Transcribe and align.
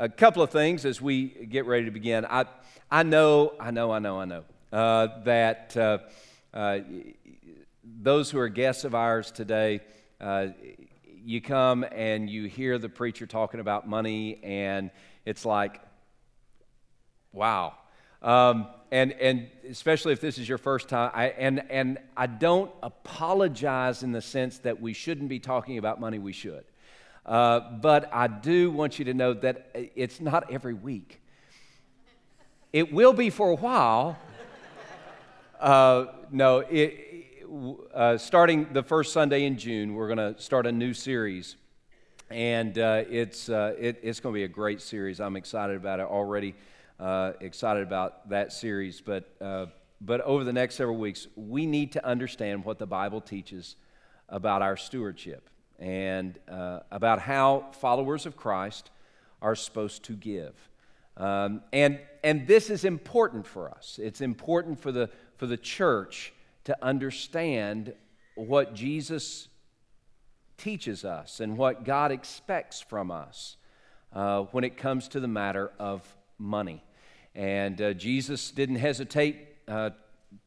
a 0.00 0.08
couple 0.08 0.42
of 0.42 0.48
things 0.48 0.86
as 0.86 0.98
we 0.98 1.26
get 1.26 1.66
ready 1.66 1.84
to 1.84 1.90
begin. 1.90 2.24
I, 2.24 2.46
I 2.90 3.02
know, 3.02 3.52
I 3.60 3.70
know, 3.70 3.92
I 3.92 3.98
know, 3.98 4.18
I 4.18 4.24
know 4.24 4.44
uh, 4.72 5.08
that 5.24 5.76
uh, 5.76 5.98
uh, 6.54 6.78
those 7.84 8.30
who 8.30 8.38
are 8.38 8.48
guests 8.48 8.84
of 8.84 8.94
ours 8.94 9.30
today, 9.30 9.82
uh, 10.18 10.46
you 11.22 11.42
come 11.42 11.84
and 11.92 12.30
you 12.30 12.46
hear 12.46 12.78
the 12.78 12.88
preacher 12.88 13.26
talking 13.26 13.60
about 13.60 13.86
money, 13.86 14.40
and 14.42 14.90
it's 15.26 15.44
like, 15.44 15.82
wow. 17.34 17.74
Um, 18.22 18.68
and, 18.90 19.12
and 19.12 19.48
especially 19.68 20.14
if 20.14 20.20
this 20.22 20.38
is 20.38 20.48
your 20.48 20.58
first 20.58 20.88
time, 20.88 21.10
I, 21.12 21.26
and, 21.26 21.62
and 21.70 21.98
I 22.16 22.26
don't 22.26 22.72
apologize 22.82 24.02
in 24.02 24.12
the 24.12 24.22
sense 24.22 24.60
that 24.60 24.80
we 24.80 24.94
shouldn't 24.94 25.28
be 25.28 25.40
talking 25.40 25.76
about 25.76 26.00
money, 26.00 26.18
we 26.18 26.32
should. 26.32 26.64
Uh, 27.30 27.60
but 27.80 28.12
I 28.12 28.26
do 28.26 28.72
want 28.72 28.98
you 28.98 29.04
to 29.04 29.14
know 29.14 29.34
that 29.34 29.70
it's 29.94 30.20
not 30.20 30.50
every 30.50 30.74
week. 30.74 31.22
It 32.72 32.92
will 32.92 33.12
be 33.12 33.30
for 33.30 33.50
a 33.50 33.54
while. 33.54 34.18
Uh, 35.60 36.06
no, 36.32 36.58
it, 36.58 37.44
uh, 37.94 38.18
starting 38.18 38.72
the 38.72 38.82
first 38.82 39.12
Sunday 39.12 39.44
in 39.44 39.58
June, 39.58 39.94
we're 39.94 40.12
going 40.12 40.34
to 40.34 40.42
start 40.42 40.66
a 40.66 40.72
new 40.72 40.92
series. 40.92 41.54
And 42.30 42.76
uh, 42.76 43.04
it's, 43.08 43.48
uh, 43.48 43.76
it, 43.78 44.00
it's 44.02 44.18
going 44.18 44.32
to 44.32 44.36
be 44.36 44.44
a 44.44 44.48
great 44.48 44.80
series. 44.80 45.20
I'm 45.20 45.36
excited 45.36 45.76
about 45.76 46.00
it 46.00 46.06
already 46.06 46.56
uh, 46.98 47.34
excited 47.40 47.84
about 47.84 48.28
that 48.30 48.52
series. 48.52 49.00
But, 49.00 49.30
but 50.00 50.20
over 50.22 50.42
the 50.42 50.52
next 50.52 50.74
several 50.74 50.96
weeks, 50.96 51.28
we 51.36 51.64
need 51.64 51.92
to 51.92 52.04
understand 52.04 52.64
what 52.64 52.80
the 52.80 52.86
Bible 52.86 53.20
teaches 53.20 53.76
about 54.28 54.62
our 54.62 54.76
stewardship 54.76 55.48
and 55.80 56.38
uh, 56.48 56.80
about 56.90 57.20
how 57.20 57.66
followers 57.72 58.26
of 58.26 58.36
Christ 58.36 58.90
are 59.42 59.54
supposed 59.54 60.04
to 60.04 60.12
give. 60.12 60.54
Um, 61.16 61.62
and, 61.72 61.98
and 62.22 62.46
this 62.46 62.70
is 62.70 62.84
important 62.84 63.46
for 63.46 63.70
us. 63.70 63.98
It's 64.00 64.20
important 64.20 64.80
for 64.80 64.92
the, 64.92 65.10
for 65.36 65.46
the 65.46 65.56
church 65.56 66.32
to 66.64 66.76
understand 66.84 67.94
what 68.34 68.74
Jesus 68.74 69.48
teaches 70.56 71.04
us 71.04 71.40
and 71.40 71.56
what 71.56 71.84
God 71.84 72.12
expects 72.12 72.80
from 72.80 73.10
us 73.10 73.56
uh, 74.12 74.42
when 74.52 74.64
it 74.64 74.76
comes 74.76 75.08
to 75.08 75.20
the 75.20 75.28
matter 75.28 75.72
of 75.78 76.02
money. 76.38 76.84
And 77.34 77.80
uh, 77.80 77.92
Jesus 77.94 78.50
didn't 78.50 78.76
hesitate 78.76 79.48
uh, 79.68 79.90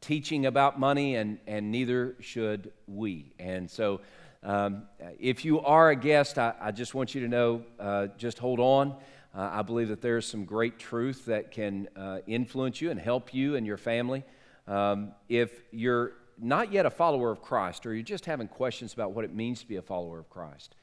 teaching 0.00 0.46
about 0.46 0.78
money, 0.78 1.16
and, 1.16 1.38
and 1.46 1.70
neither 1.70 2.16
should 2.20 2.72
we. 2.86 3.32
And 3.38 3.70
so, 3.70 4.00
um, 4.44 4.82
if 5.18 5.44
you 5.44 5.60
are 5.60 5.90
a 5.90 5.96
guest, 5.96 6.38
I, 6.38 6.52
I 6.60 6.70
just 6.70 6.94
want 6.94 7.14
you 7.14 7.22
to 7.22 7.28
know 7.28 7.62
uh, 7.80 8.08
just 8.18 8.38
hold 8.38 8.60
on. 8.60 8.94
Uh, 9.34 9.50
I 9.52 9.62
believe 9.62 9.88
that 9.88 10.02
there's 10.02 10.26
some 10.26 10.44
great 10.44 10.78
truth 10.78 11.24
that 11.24 11.50
can 11.50 11.88
uh, 11.96 12.18
influence 12.26 12.80
you 12.80 12.90
and 12.90 13.00
help 13.00 13.32
you 13.32 13.56
and 13.56 13.66
your 13.66 13.78
family. 13.78 14.22
Um, 14.68 15.12
if 15.30 15.62
you're 15.72 16.12
not 16.38 16.72
yet 16.72 16.84
a 16.84 16.90
follower 16.90 17.30
of 17.30 17.40
Christ, 17.40 17.86
or 17.86 17.94
you're 17.94 18.02
just 18.02 18.26
having 18.26 18.46
questions 18.46 18.92
about 18.92 19.12
what 19.12 19.24
it 19.24 19.34
means 19.34 19.60
to 19.60 19.66
be 19.66 19.76
a 19.76 19.82
follower 19.82 20.18
of 20.18 20.28
Christ, 20.28 20.74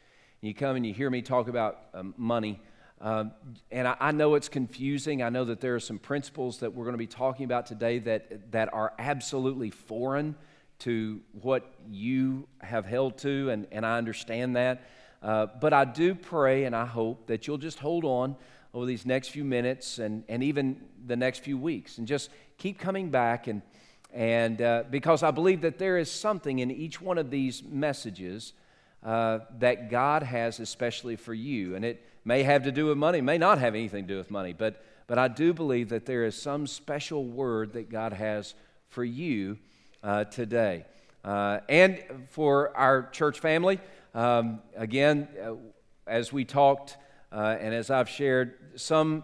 and 0.41 0.47
you 0.47 0.55
come 0.55 0.75
and 0.75 0.85
you 0.85 0.93
hear 0.93 1.09
me 1.09 1.21
talk 1.21 1.47
about 1.47 1.81
um, 1.93 2.15
money, 2.17 2.59
um, 2.99 3.31
and 3.71 3.87
I, 3.87 3.95
I, 3.99 4.11
know 4.11 4.35
it's 4.35 4.49
confusing. 4.49 5.23
I 5.23 5.29
know 5.29 5.45
that 5.45 5.59
there 5.59 5.75
are 5.75 5.79
some 5.79 5.97
principles 5.97 6.59
that 6.59 6.73
we're 6.73 6.85
going 6.85 6.93
to 6.93 6.99
be 6.99 7.07
talking 7.07 7.45
about 7.45 7.65
today 7.65 7.99
that, 7.99 8.51
that 8.51 8.71
are 8.73 8.93
absolutely 8.99 9.71
foreign 9.71 10.35
to 10.81 11.21
what 11.41 11.73
you 11.89 12.47
have 12.61 12.85
held 12.85 13.17
to, 13.19 13.49
and, 13.49 13.67
and 13.71 13.85
I 13.85 13.97
understand 13.97 14.55
that. 14.55 14.87
Uh, 15.21 15.47
but 15.59 15.73
I 15.73 15.85
do 15.85 16.15
pray 16.15 16.63
and 16.63 16.75
I 16.75 16.85
hope 16.85 17.27
that 17.27 17.45
you'll 17.45 17.57
just 17.57 17.79
hold 17.79 18.03
on 18.05 18.35
over 18.73 18.85
these 18.85 19.05
next 19.05 19.29
few 19.29 19.43
minutes 19.43 19.99
and, 19.99 20.23
and 20.27 20.43
even 20.43 20.81
the 21.05 21.15
next 21.15 21.39
few 21.39 21.57
weeks 21.57 21.97
and 21.97 22.07
just 22.07 22.29
keep 22.57 22.79
coming 22.79 23.09
back. 23.09 23.47
And, 23.47 23.61
and 24.11 24.61
uh, 24.61 24.83
because 24.89 25.21
I 25.21 25.31
believe 25.31 25.61
that 25.61 25.77
there 25.77 25.97
is 25.97 26.09
something 26.09 26.59
in 26.59 26.71
each 26.71 26.99
one 26.99 27.17
of 27.17 27.29
these 27.29 27.61
messages 27.63 28.53
uh, 29.03 29.39
that 29.59 29.91
God 29.91 30.23
has 30.23 30.59
especially 30.59 31.15
for 31.15 31.33
you. 31.33 31.75
And 31.75 31.85
it, 31.85 32.03
may 32.23 32.43
have 32.43 32.63
to 32.63 32.71
do 32.71 32.87
with 32.87 32.97
money, 32.97 33.21
may 33.21 33.37
not 33.37 33.57
have 33.57 33.75
anything 33.75 34.07
to 34.07 34.13
do 34.13 34.17
with 34.17 34.31
money, 34.31 34.53
but, 34.53 34.83
but 35.07 35.17
I 35.17 35.27
do 35.27 35.53
believe 35.53 35.89
that 35.89 36.05
there 36.05 36.23
is 36.25 36.35
some 36.35 36.67
special 36.67 37.25
word 37.25 37.73
that 37.73 37.89
God 37.89 38.13
has 38.13 38.53
for 38.89 39.03
you 39.03 39.57
uh, 40.03 40.23
today. 40.25 40.85
Uh, 41.23 41.59
and 41.69 42.03
for 42.29 42.75
our 42.75 43.09
church 43.09 43.39
family, 43.39 43.79
um, 44.15 44.61
again, 44.75 45.27
uh, 45.41 45.53
as 46.07 46.33
we 46.33 46.43
talked 46.43 46.97
uh, 47.31 47.55
and 47.59 47.73
as 47.73 47.91
I've 47.91 48.09
shared, 48.09 48.55
some 48.75 49.23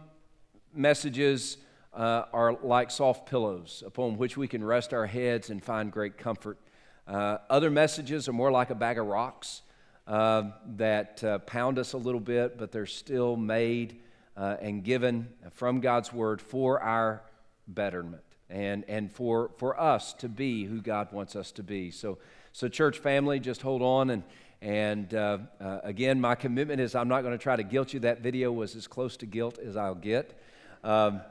messages 0.73 1.57
uh, 1.93 2.25
are 2.31 2.53
like 2.61 2.91
soft 2.91 3.27
pillows 3.27 3.83
upon 3.85 4.17
which 4.17 4.37
we 4.37 4.47
can 4.47 4.63
rest 4.63 4.93
our 4.93 5.07
heads 5.07 5.49
and 5.49 5.63
find 5.63 5.91
great 5.91 6.17
comfort. 6.17 6.59
Other 7.07 7.71
messages 7.71 8.27
are 8.27 8.33
more 8.33 8.51
like 8.51 8.69
a 8.69 8.75
bag 8.75 8.99
of 8.99 9.07
rocks 9.07 9.63
that 10.05 11.45
pound 11.47 11.79
us 11.79 11.93
a 11.93 11.97
little 11.97 12.19
bit, 12.19 12.57
but 12.57 12.71
they're 12.71 12.85
still 12.85 13.35
made 13.35 13.99
and 14.35 14.83
given 14.83 15.29
from 15.51 15.79
God's 15.79 16.13
Word 16.13 16.41
for 16.41 16.81
our 16.81 17.23
betterment 17.67 18.26
and, 18.49 18.85
and 18.87 19.11
for, 19.11 19.51
for 19.57 19.79
us 19.79 20.13
to 20.13 20.29
be 20.29 20.65
who 20.65 20.81
God 20.81 21.11
wants 21.11 21.35
us 21.35 21.51
to 21.53 21.63
be. 21.63 21.91
So, 21.91 22.17
so 22.53 22.67
church 22.67 22.99
family, 22.99 23.39
just 23.39 23.61
hold 23.61 23.81
on. 23.81 24.09
And, 24.09 24.23
and 24.61 25.13
uh, 25.13 25.39
uh, 25.59 25.79
again, 25.83 26.19
my 26.21 26.35
commitment 26.35 26.81
is 26.81 26.95
I'm 26.95 27.07
not 27.07 27.21
going 27.21 27.37
to 27.37 27.41
try 27.41 27.55
to 27.55 27.63
guilt 27.63 27.93
you. 27.93 27.99
That 28.01 28.21
video 28.21 28.51
was 28.51 28.75
as 28.75 28.87
close 28.87 29.17
to 29.17 29.25
guilt 29.25 29.59
as 29.59 29.75
I'll 29.75 29.95
get. 29.95 30.39
Um, 30.83 31.21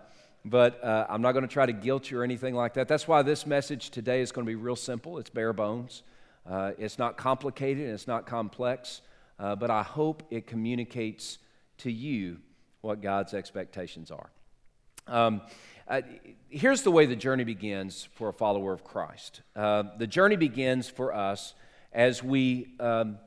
but 0.44 0.82
uh, 0.84 1.06
I'm 1.09 1.22
not 1.22 1.32
going 1.32 1.47
to 1.47 1.53
try 1.53 1.66
to 1.66 1.72
guilt 1.72 2.10
you 2.10 2.21
or 2.21 2.25
anything 2.25 2.54
like 2.54 2.75
that. 2.75 2.87
That's 2.87 3.09
why 3.09 3.22
this 3.22 3.47
message 3.47 3.91
today 3.91 4.21
is 4.21 4.31
going 4.31 4.44
to 4.47 4.50
be 4.50 4.54
real 4.54 4.77
simple. 4.77 5.19
It's 5.19 5.31
bare 5.31 5.53
bones. 5.53 6.03
Uh, 6.48 6.72
it's 6.78 6.98
not 6.98 7.16
complicated 7.16 7.84
and 7.84 7.93
it's 7.93 8.06
not 8.06 8.27
complex, 8.27 9.00
uh, 9.41 9.56
but 9.56 9.71
I 9.71 9.83
hope 9.83 10.22
it 10.31 10.47
communicates 10.47 11.38
to 11.78 11.91
you 11.91 12.38
what 12.81 13.03
God's 13.03 13.34
expectations 13.34 14.12
are. 14.12 14.31
Um, 15.09 15.43
uh, 15.87 16.00
here's 16.49 16.83
the 16.83 16.91
way 16.91 17.06
the 17.06 17.17
journey 17.17 17.44
begins 17.44 18.09
for 18.15 18.28
a 18.28 18.33
follower 18.33 18.72
of 18.72 18.83
Christ. 18.83 19.43
Uh, 19.55 19.84
the 19.99 20.06
journey 20.06 20.37
begins 20.37 20.89
for 20.89 21.15
us 21.15 21.55
as 21.93 22.22
we, 22.22 22.75
um, 22.81 23.19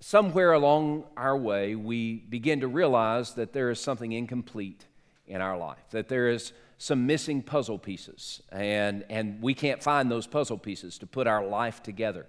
somewhere 0.00 0.52
along 0.52 1.04
our 1.16 1.36
way, 1.36 1.76
we 1.76 2.16
begin 2.16 2.60
to 2.60 2.68
realize 2.68 3.34
that 3.34 3.52
there 3.52 3.70
is 3.70 3.80
something 3.80 4.12
incomplete 4.12 4.86
in 5.28 5.40
our 5.40 5.56
life, 5.56 5.78
that 5.90 6.08
there 6.08 6.28
is 6.28 6.52
some 6.78 7.06
missing 7.06 7.42
puzzle 7.42 7.78
pieces, 7.78 8.42
and, 8.50 9.04
and 9.08 9.40
we 9.40 9.54
can't 9.54 9.80
find 9.80 10.10
those 10.10 10.26
puzzle 10.26 10.58
pieces 10.58 10.98
to 10.98 11.06
put 11.06 11.28
our 11.28 11.46
life 11.46 11.80
together. 11.82 12.26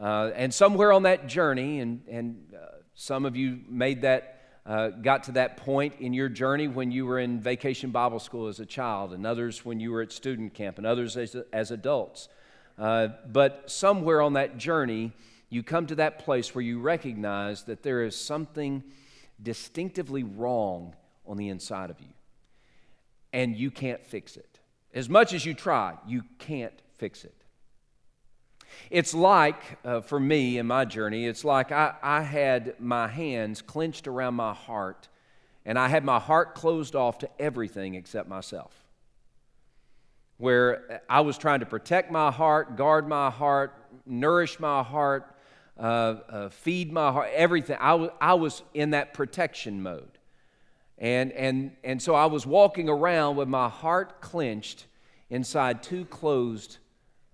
Uh, 0.00 0.30
and 0.34 0.52
somewhere 0.54 0.92
on 0.92 1.02
that 1.02 1.26
journey, 1.26 1.80
and, 1.80 2.02
and 2.08 2.54
uh, 2.54 2.76
some 2.94 3.26
of 3.26 3.36
you 3.36 3.60
made 3.68 4.00
that, 4.02 4.41
uh, 4.64 4.88
got 4.88 5.24
to 5.24 5.32
that 5.32 5.56
point 5.56 5.94
in 5.98 6.12
your 6.12 6.28
journey 6.28 6.68
when 6.68 6.90
you 6.90 7.06
were 7.06 7.18
in 7.18 7.40
vacation 7.40 7.90
Bible 7.90 8.20
school 8.20 8.46
as 8.48 8.60
a 8.60 8.66
child, 8.66 9.12
and 9.12 9.26
others 9.26 9.64
when 9.64 9.80
you 9.80 9.90
were 9.92 10.02
at 10.02 10.12
student 10.12 10.54
camp, 10.54 10.78
and 10.78 10.86
others 10.86 11.16
as, 11.16 11.36
as 11.52 11.70
adults. 11.70 12.28
Uh, 12.78 13.08
but 13.30 13.70
somewhere 13.70 14.20
on 14.22 14.34
that 14.34 14.58
journey, 14.58 15.12
you 15.50 15.62
come 15.62 15.86
to 15.86 15.96
that 15.96 16.18
place 16.18 16.54
where 16.54 16.62
you 16.62 16.80
recognize 16.80 17.64
that 17.64 17.82
there 17.82 18.04
is 18.04 18.16
something 18.16 18.82
distinctively 19.42 20.22
wrong 20.22 20.94
on 21.26 21.36
the 21.36 21.48
inside 21.48 21.90
of 21.90 22.00
you 22.00 22.08
and 23.32 23.56
you 23.56 23.70
can't 23.70 24.04
fix 24.04 24.36
it. 24.36 24.60
As 24.94 25.08
much 25.08 25.32
as 25.32 25.46
you 25.46 25.54
try, 25.54 25.96
you 26.06 26.22
can't 26.38 26.74
fix 26.98 27.24
it. 27.24 27.41
It's 28.90 29.14
like, 29.14 29.78
uh, 29.84 30.00
for 30.00 30.20
me 30.20 30.58
in 30.58 30.66
my 30.66 30.84
journey, 30.84 31.26
it's 31.26 31.44
like 31.44 31.72
I, 31.72 31.94
I 32.02 32.22
had 32.22 32.78
my 32.80 33.08
hands 33.08 33.62
clenched 33.62 34.06
around 34.06 34.34
my 34.34 34.54
heart 34.54 35.08
and 35.64 35.78
I 35.78 35.88
had 35.88 36.04
my 36.04 36.18
heart 36.18 36.54
closed 36.54 36.96
off 36.96 37.18
to 37.18 37.30
everything 37.38 37.94
except 37.94 38.28
myself. 38.28 38.72
Where 40.38 41.02
I 41.08 41.20
was 41.20 41.38
trying 41.38 41.60
to 41.60 41.66
protect 41.66 42.10
my 42.10 42.30
heart, 42.30 42.76
guard 42.76 43.06
my 43.08 43.30
heart, 43.30 43.76
nourish 44.04 44.58
my 44.58 44.82
heart, 44.82 45.36
uh, 45.78 45.82
uh, 46.28 46.48
feed 46.48 46.92
my 46.92 47.12
heart, 47.12 47.30
everything. 47.32 47.76
I, 47.80 47.90
w- 47.92 48.12
I 48.20 48.34
was 48.34 48.62
in 48.74 48.90
that 48.90 49.14
protection 49.14 49.82
mode. 49.82 50.18
And, 50.98 51.32
and, 51.32 51.72
and 51.82 52.02
so 52.02 52.14
I 52.14 52.26
was 52.26 52.46
walking 52.46 52.88
around 52.88 53.36
with 53.36 53.48
my 53.48 53.68
heart 53.68 54.20
clenched 54.20 54.86
inside 55.30 55.82
two 55.82 56.04
closed 56.04 56.78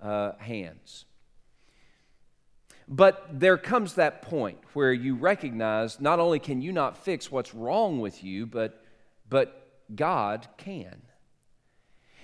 uh, 0.01 0.33
hands. 0.39 1.05
But 2.89 3.39
there 3.39 3.59
comes 3.59 3.95
that 3.95 4.23
point 4.23 4.59
where 4.73 4.93
you 4.93 5.15
recognize 5.15 6.01
not 6.01 6.19
only 6.19 6.39
can 6.39 6.63
you 6.63 6.73
not 6.73 6.97
fix 6.97 7.31
what's 7.31 7.55
wrong 7.55 8.01
with 8.01 8.25
you, 8.25 8.47
but, 8.47 8.83
but 9.29 9.69
God 9.95 10.49
can. 10.57 11.03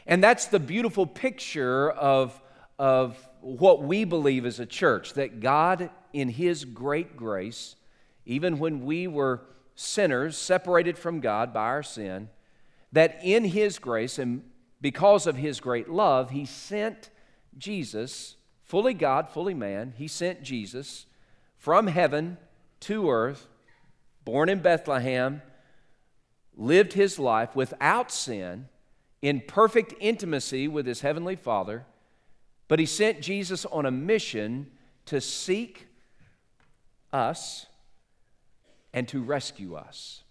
And 0.06 0.25
that's 0.25 0.46
the 0.46 0.58
beautiful 0.58 1.06
picture 1.06 1.90
of, 1.90 2.40
of 2.78 3.28
what 3.40 3.82
we 3.82 4.05
believe 4.05 4.46
as 4.46 4.58
a 4.58 4.66
church 4.66 5.12
that 5.14 5.40
God, 5.40 5.90
in 6.14 6.31
His 6.31 6.64
great 6.64 7.14
grace, 7.14 7.76
even 8.25 8.58
when 8.58 8.87
we 8.87 9.06
were 9.06 9.43
sinners 9.75 10.37
separated 10.38 10.96
from 10.96 11.20
God 11.20 11.52
by 11.52 11.64
our 11.64 11.82
sin, 11.82 12.31
that 12.93 13.19
in 13.22 13.44
His 13.44 13.78
grace 13.78 14.19
and 14.19 14.43
because 14.81 15.26
of 15.26 15.37
His 15.37 15.61
great 15.61 15.90
love, 15.90 16.31
He 16.31 16.46
sent 16.46 17.11
Jesus, 17.58 18.37
fully 18.75 18.93
God, 18.93 19.29
fully 19.29 19.55
man, 19.55 19.94
He 19.97 20.09
sent 20.09 20.43
Jesus 20.43 21.06
from 21.56 21.87
heaven 21.87 22.38
to 22.81 23.09
earth, 23.09 23.47
born 24.25 24.49
in 24.49 24.59
Bethlehem, 24.59 25.43
lived 26.56 26.94
His 26.94 27.17
life 27.17 27.55
without 27.55 28.11
sin, 28.11 28.67
in 29.23 29.43
perfect 29.47 29.94
intimacy 30.00 30.67
with 30.67 30.87
His 30.87 31.03
Heavenly 31.03 31.37
Father, 31.37 31.87
but 32.67 32.81
He 32.81 32.85
sent 32.85 33.21
Jesus 33.21 33.65
on 33.67 33.87
a 33.87 33.93
mission 33.93 34.73
to 35.06 35.21
seek 35.21 35.87
us 37.12 37.67
and 38.93 39.06
to 39.06 39.23
rescue 39.23 39.76
us. 39.76 40.25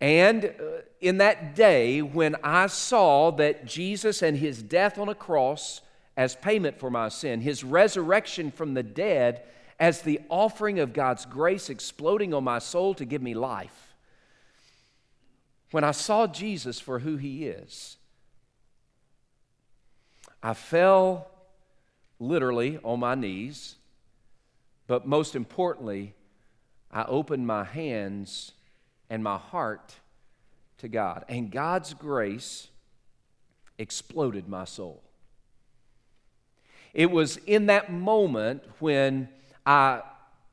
And 0.00 0.46
uh, 0.46 0.80
in 1.02 1.18
that 1.18 1.54
day, 1.54 2.00
when 2.00 2.34
I 2.42 2.68
saw 2.68 3.30
that 3.32 3.66
Jesus 3.66 4.22
and 4.22 4.38
his 4.38 4.62
death 4.62 4.98
on 4.98 5.10
a 5.10 5.14
cross 5.14 5.82
as 6.16 6.34
payment 6.36 6.78
for 6.78 6.90
my 6.90 7.08
sin, 7.08 7.40
his 7.40 7.62
resurrection 7.62 8.50
from 8.50 8.74
the 8.74 8.82
dead 8.82 9.42
as 9.78 10.00
the 10.00 10.20
offering 10.28 10.78
of 10.78 10.92
God's 10.92 11.26
grace 11.26 11.68
exploding 11.68 12.32
on 12.32 12.44
my 12.44 12.58
soul 12.58 12.94
to 12.94 13.04
give 13.04 13.22
me 13.22 13.34
life, 13.34 13.94
when 15.70 15.84
I 15.84 15.90
saw 15.90 16.26
Jesus 16.26 16.80
for 16.80 17.00
who 17.00 17.16
he 17.16 17.46
is, 17.46 17.96
I 20.42 20.54
fell 20.54 21.28
literally 22.18 22.78
on 22.82 23.00
my 23.00 23.14
knees, 23.14 23.76
but 24.86 25.06
most 25.06 25.34
importantly, 25.34 26.14
I 26.90 27.04
opened 27.04 27.46
my 27.46 27.64
hands 27.64 28.52
and 29.10 29.22
my 29.22 29.36
heart 29.36 29.96
to 30.78 30.88
God. 30.88 31.24
And 31.28 31.50
God's 31.50 31.94
grace 31.94 32.68
exploded 33.78 34.48
my 34.48 34.64
soul. 34.64 35.02
It 36.96 37.10
was 37.10 37.36
in 37.46 37.66
that 37.66 37.92
moment 37.92 38.62
when 38.78 39.28
I 39.66 40.00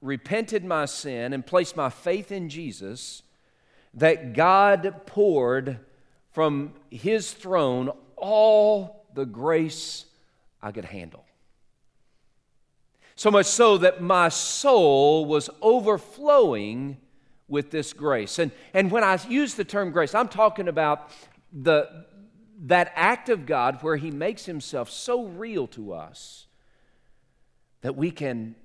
repented 0.01 0.65
my 0.65 0.83
sin 0.83 1.31
and 1.31 1.45
placed 1.45 1.77
my 1.77 1.89
faith 1.89 2.33
in 2.33 2.49
Jesus 2.49 3.23
that 3.93 4.33
God 4.33 5.03
poured 5.05 5.79
from 6.33 6.73
his 6.91 7.31
throne 7.31 7.91
all 8.17 9.05
the 9.13 9.25
grace 9.25 10.03
I 10.61 10.73
could 10.73 10.83
handle. 10.83 11.23
So 13.15 13.31
much 13.31 13.45
so 13.45 13.77
that 13.77 14.01
my 14.01 14.27
soul 14.27 15.23
was 15.23 15.49
overflowing 15.61 16.97
with 17.47 17.71
this 17.71 17.93
grace. 17.93 18.37
And, 18.37 18.51
and 18.73 18.91
when 18.91 19.05
I 19.05 19.17
use 19.29 19.53
the 19.53 19.63
term 19.63 19.91
grace, 19.91 20.13
I'm 20.13 20.27
talking 20.27 20.67
about 20.67 21.09
the, 21.53 22.05
that 22.63 22.91
act 22.95 23.29
of 23.29 23.45
God 23.45 23.79
where 23.81 23.97
He 23.97 24.11
makes 24.11 24.45
Himself 24.45 24.89
so 24.89 25.25
real 25.25 25.67
to 25.67 25.93
us 25.93 26.47
that 27.81 27.95
we 27.95 28.11
can, 28.11 28.55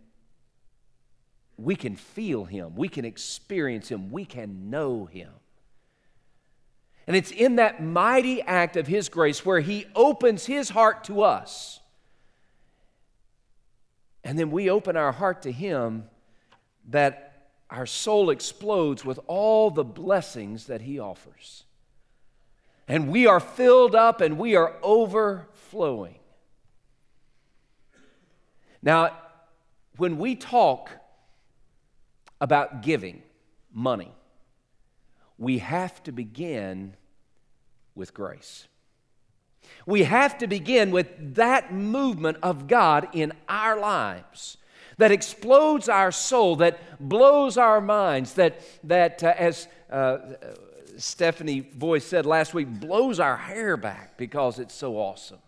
we 1.57 1.77
can 1.77 1.97
feel 1.97 2.45
Him, 2.45 2.75
we 2.75 2.89
can 2.89 3.05
experience 3.05 3.89
Him, 3.89 4.11
we 4.11 4.25
can 4.25 4.71
know 4.71 5.07
Him. 5.07 5.31
And 7.07 7.17
it's 7.17 7.31
in 7.31 7.57
that 7.57 7.83
mighty 7.83 8.43
act 8.43 8.77
of 8.77 8.87
His 8.87 9.09
grace 9.09 9.45
where 9.45 9.61
He 9.61 9.87
opens 9.95 10.47
His 10.47 10.71
heart 10.71 11.05
to 11.05 11.23
us 11.23 11.81
and 14.29 14.39
then 14.39 14.51
we 14.51 14.69
open 14.69 14.95
our 14.95 15.13
heart 15.13 15.41
to 15.43 15.53
Him, 15.53 16.05
that 16.91 17.49
our 17.71 17.87
soul 17.87 18.29
explodes 18.29 19.03
with 19.03 19.19
all 19.27 19.71
the 19.71 19.85
blessings 19.85 20.67
that 20.67 20.83
He 20.83 20.99
offers. 20.99 21.65
And 22.89 23.11
we 23.11 23.27
are 23.27 23.39
filled 23.39 23.95
up 23.95 24.23
and 24.23 24.39
we 24.39 24.57
are 24.57 24.75
overflowing. 24.83 26.17
Now, 28.83 29.17
when 29.99 30.19
we 30.19 30.35
talk 30.35 30.91
about 32.41 32.83
giving 32.83 33.23
money, 33.73 34.13
we 35.37 35.59
have 35.59 36.03
to 36.05 36.13
begin 36.13 36.97
with 37.95 38.15
grace. 38.15 38.67
We 39.85 40.05
have 40.05 40.39
to 40.39 40.47
begin 40.47 40.91
with 40.91 41.35
that 41.35 41.73
movement 41.73 42.39
of 42.43 42.69
God 42.69 43.09
in 43.13 43.33
our 43.49 43.79
lives 43.79 44.57
that 44.97 45.13
explodes 45.13 45.89
our 45.89 46.11
soul, 46.11 46.57
that 46.57 46.79
blows 47.01 47.57
our 47.57 47.81
minds, 47.81 48.35
that, 48.35 48.61
that 48.85 49.23
uh, 49.23 49.35
as 49.37 49.69
uh, 49.91 50.19
Stephanie 50.99 51.61
Boyce 51.61 52.05
said 52.05 52.27
last 52.27 52.55
week, 52.55 52.69
blows 52.69 53.21
our 53.21 53.37
hair 53.37 53.77
back 53.77 54.17
because 54.17 54.59
it's 54.59 54.75
so 54.75 54.97
awesome. 54.97 55.39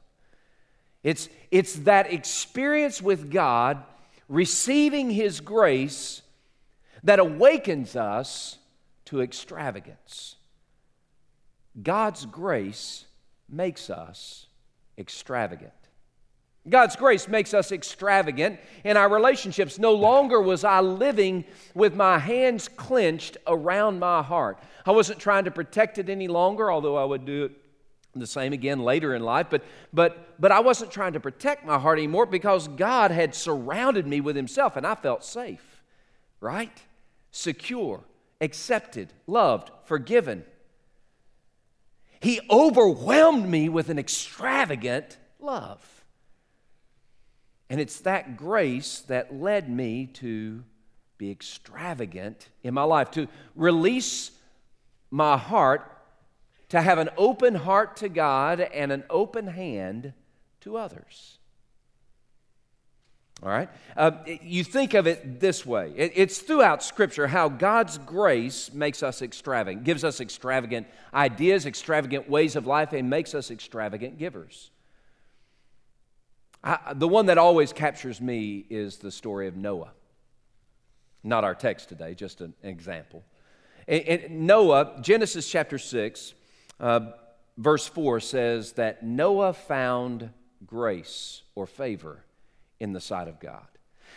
It's, 1.03 1.29
it's 1.51 1.75
that 1.81 2.13
experience 2.13 3.03
with 3.03 3.31
God, 3.31 3.83
receiving 4.29 5.11
His 5.11 5.41
grace, 5.41 6.23
that 7.03 7.19
awakens 7.19 7.97
us 7.97 8.59
to 9.07 9.23
extravagance. 9.23 10.37
God's 11.83 12.27
grace 12.27 13.07
makes 13.49 13.91
us 13.91 14.47
extravagant. 14.99 15.73
God's 16.69 16.95
grace 16.95 17.27
makes 17.27 17.55
us 17.55 17.73
extravagant 17.73 18.61
in 18.85 18.97
our 18.97 19.09
relationships. 19.09 19.79
No 19.79 19.93
longer 19.95 20.41
was 20.41 20.63
I 20.63 20.81
living 20.81 21.45
with 21.75 21.95
my 21.95 22.19
hands 22.19 22.69
clenched 22.69 23.39
around 23.47 23.99
my 23.99 24.23
heart. 24.23 24.59
I 24.85 24.91
wasn't 24.91 25.21
trying 25.21 25.45
to 25.45 25.51
protect 25.51 25.99
it 25.99 26.11
any 26.11 26.29
longer, 26.29 26.71
although 26.71 26.97
I 26.97 27.05
would 27.05 27.25
do 27.25 27.45
it 27.45 27.53
the 28.15 28.27
same 28.27 28.53
again 28.53 28.81
later 28.81 29.15
in 29.15 29.23
life. 29.23 29.47
But, 29.49 29.65
but, 29.93 30.35
but 30.39 30.53
I 30.53 30.61
wasn't 30.61 30.91
trying 30.91 31.15
to 31.15 31.21
protect 31.21 31.65
my 31.65 31.79
heart 31.79 31.99
anymore 31.99 32.27
because 32.27 32.69
God 32.69 33.11
had 33.11 33.35
surrounded 33.35 34.07
me 34.07 34.21
with 34.21 34.37
Himself 34.37 34.77
and 34.77 34.87
I 34.87 34.97
felt 34.97 35.25
safe, 35.25 35.83
right? 36.41 36.83
Secure, 37.31 38.03
accepted, 38.41 39.13
loved, 39.27 39.71
forgiven. 39.85 40.45
He 42.21 42.41
overwhelmed 42.51 43.49
me 43.49 43.71
with 43.71 43.89
an 43.89 43.99
extravagant 43.99 45.17
love. 45.39 46.00
And 47.71 47.81
it's 47.81 48.01
that 48.01 48.37
grace 48.37 49.01
that 49.07 49.33
led 49.33 49.71
me 49.71 50.07
to 50.15 50.65
be 51.19 51.31
extravagant 51.31 52.49
in 52.65 52.75
my 52.75 52.83
life, 52.83 53.13
to 53.13 53.29
release 53.55 54.33
my 55.11 55.37
heart, 55.37 55.87
to 56.71 56.81
have 56.83 56.99
an 56.99 57.11
open 57.17 57.55
heart 57.55 57.97
to 57.99 58.09
God 58.09 58.61
and 58.61 58.91
an 58.91 59.05
open 59.09 59.47
hand 59.47 60.13
to 60.63 60.77
others. 60.77 61.39
All 63.43 63.49
right? 63.49 63.71
Uh, 63.97 64.11
you 64.43 64.65
think 64.65 64.95
of 64.95 65.07
it 65.07 65.41
this 65.41 65.65
way 65.65 65.93
it, 65.97 66.13
it's 66.15 66.39
throughout 66.41 66.83
Scripture 66.83 67.27
how 67.27 67.49
God's 67.49 67.99
grace 67.99 68.73
makes 68.73 69.03
us 69.03 69.23
extravagant, 69.23 69.85
gives 69.85 70.05
us 70.05 70.21
extravagant 70.21 70.89
ideas, 71.15 71.67
extravagant 71.67 72.29
ways 72.29 72.57
of 72.57 72.67
life, 72.67 72.93
and 72.93 73.09
makes 73.09 73.35
us 73.35 73.51
extravagant 73.51 74.19
givers. 74.19 74.71
I, 76.63 76.93
the 76.95 77.09
one 77.09 77.27
that 77.27 77.39
always 77.39 77.73
captures 77.73 78.21
me 78.21 78.67
is 78.69 78.99
the 78.99 79.11
story 79.11 79.49
of 79.49 79.57
Noah. 79.57 79.93
Not 81.23 81.45
our 81.45 81.55
text 81.55 81.89
today, 81.89 82.15
just 82.15 82.41
an 82.41 82.55
example. 82.63 83.23
And, 83.89 84.03
and 84.03 84.47
Noah, 84.47 84.99
Genesis 85.01 85.51
chapter 85.51 85.79
6, 85.79 86.35
uh, 86.79 87.01
verse 87.57 87.87
4 87.87 88.21
says 88.21 88.73
that 88.73 89.03
Noah 89.03 89.53
found 89.53 90.31
grace 90.67 91.43
or 91.55 91.67
favor 91.67 92.25
in 92.79 92.93
the 92.93 93.01
sight 93.01 93.29
of 93.29 93.41
God. 93.41 93.67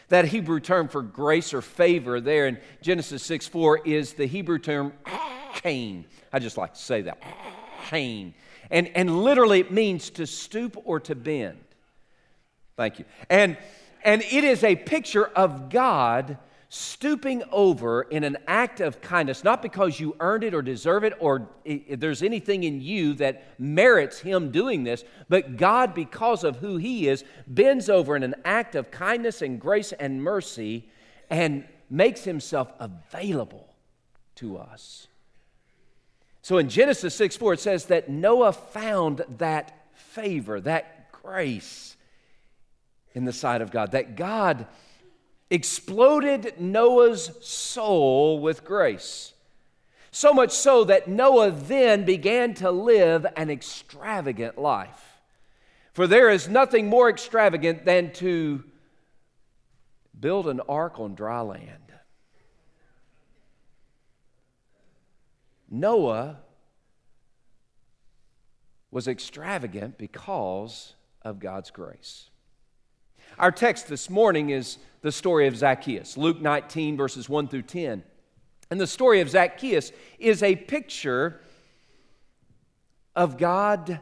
That 0.09 0.25
Hebrew 0.25 0.59
term 0.59 0.87
for 0.89 1.01
grace 1.01 1.53
or 1.53 1.61
favor 1.61 2.19
there 2.19 2.47
in 2.47 2.57
Genesis 2.81 3.23
6 3.23 3.47
4 3.47 3.79
is 3.85 4.13
the 4.13 4.25
Hebrew 4.25 4.59
term 4.59 4.93
chain. 5.61 6.05
I 6.31 6.39
just 6.39 6.57
like 6.57 6.73
to 6.73 6.79
say 6.79 7.03
that. 7.03 7.21
Chain. 7.89 8.33
And, 8.69 8.89
and 8.95 9.23
literally 9.23 9.59
it 9.59 9.71
means 9.71 10.09
to 10.11 10.25
stoop 10.25 10.81
or 10.85 10.99
to 11.01 11.15
bend. 11.15 11.62
Thank 12.75 12.99
you. 12.99 13.05
And, 13.29 13.57
and 14.03 14.21
it 14.21 14.43
is 14.43 14.63
a 14.63 14.75
picture 14.75 15.25
of 15.25 15.69
God 15.69 16.37
stooping 16.69 17.43
over 17.51 18.01
in 18.01 18.23
an 18.23 18.35
act 18.47 18.81
of 18.81 18.99
kindness, 18.99 19.43
not 19.43 19.61
because 19.61 19.99
you 19.99 20.15
earned 20.19 20.43
it 20.43 20.55
or 20.55 20.61
deserve 20.63 21.03
it 21.03 21.13
or 21.19 21.47
there's 21.65 22.23
anything 22.23 22.63
in 22.63 22.81
you 22.81 23.13
that 23.13 23.43
merits 23.59 24.19
Him 24.19 24.49
doing 24.49 24.83
this, 24.83 25.03
but 25.29 25.55
God, 25.55 25.93
because 25.93 26.43
of 26.43 26.55
who 26.57 26.77
He 26.77 27.07
is, 27.07 27.23
bends 27.45 27.89
over 27.89 28.15
in 28.15 28.23
an 28.23 28.33
act 28.43 28.73
of 28.73 28.89
kindness 28.89 29.43
and 29.43 29.61
grace 29.61 29.91
and 29.91 30.23
mercy 30.23 30.89
and 31.29 31.63
makes 31.91 32.23
Himself 32.23 32.73
available 32.79 33.75
to 34.37 34.57
us. 34.57 35.05
So 36.41 36.57
in 36.57 36.69
Genesis 36.69 37.13
6 37.13 37.37
4, 37.37 37.53
it 37.53 37.59
says 37.59 37.85
that 37.85 38.09
Noah 38.09 38.51
found 38.51 39.23
that 39.37 39.91
favor, 39.93 40.59
that 40.61 41.11
grace 41.11 41.97
in 43.13 43.25
the 43.25 43.33
sight 43.33 43.61
of 43.61 43.71
God, 43.71 43.91
that 43.91 44.15
God 44.15 44.65
exploded 45.49 46.55
Noah's 46.59 47.31
soul 47.41 48.39
with 48.39 48.63
grace. 48.63 49.33
So 50.11 50.33
much 50.33 50.51
so 50.51 50.83
that 50.85 51.07
Noah 51.07 51.51
then 51.51 52.05
began 52.05 52.53
to 52.55 52.71
live 52.71 53.25
an 53.35 53.49
extravagant 53.49 54.57
life. 54.57 55.19
For 55.93 56.07
there 56.07 56.29
is 56.29 56.47
nothing 56.47 56.87
more 56.87 57.09
extravagant 57.09 57.85
than 57.85 58.13
to 58.13 58.63
build 60.19 60.47
an 60.47 60.59
ark 60.61 60.99
on 60.99 61.15
dry 61.15 61.41
land. 61.41 61.93
Noah 65.69 66.37
was 68.91 69.07
extravagant 69.07 69.97
because 69.97 70.93
of 71.23 71.39
God's 71.39 71.71
grace. 71.71 72.29
Our 73.39 73.51
text 73.51 73.87
this 73.87 74.11
morning 74.11 74.51
is 74.51 74.77
the 75.01 75.11
story 75.11 75.47
of 75.47 75.57
Zacchaeus, 75.57 76.17
Luke 76.17 76.39
19, 76.39 76.95
verses 76.95 77.27
1 77.27 77.47
through 77.47 77.63
10. 77.63 78.03
And 78.69 78.79
the 78.79 78.87
story 78.87 79.21
of 79.21 79.29
Zacchaeus 79.29 79.91
is 80.19 80.43
a 80.43 80.55
picture 80.55 81.41
of 83.15 83.37
God 83.37 83.99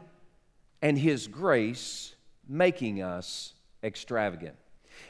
and 0.82 0.98
His 0.98 1.28
grace 1.28 2.14
making 2.46 3.02
us 3.02 3.54
extravagant. 3.82 4.56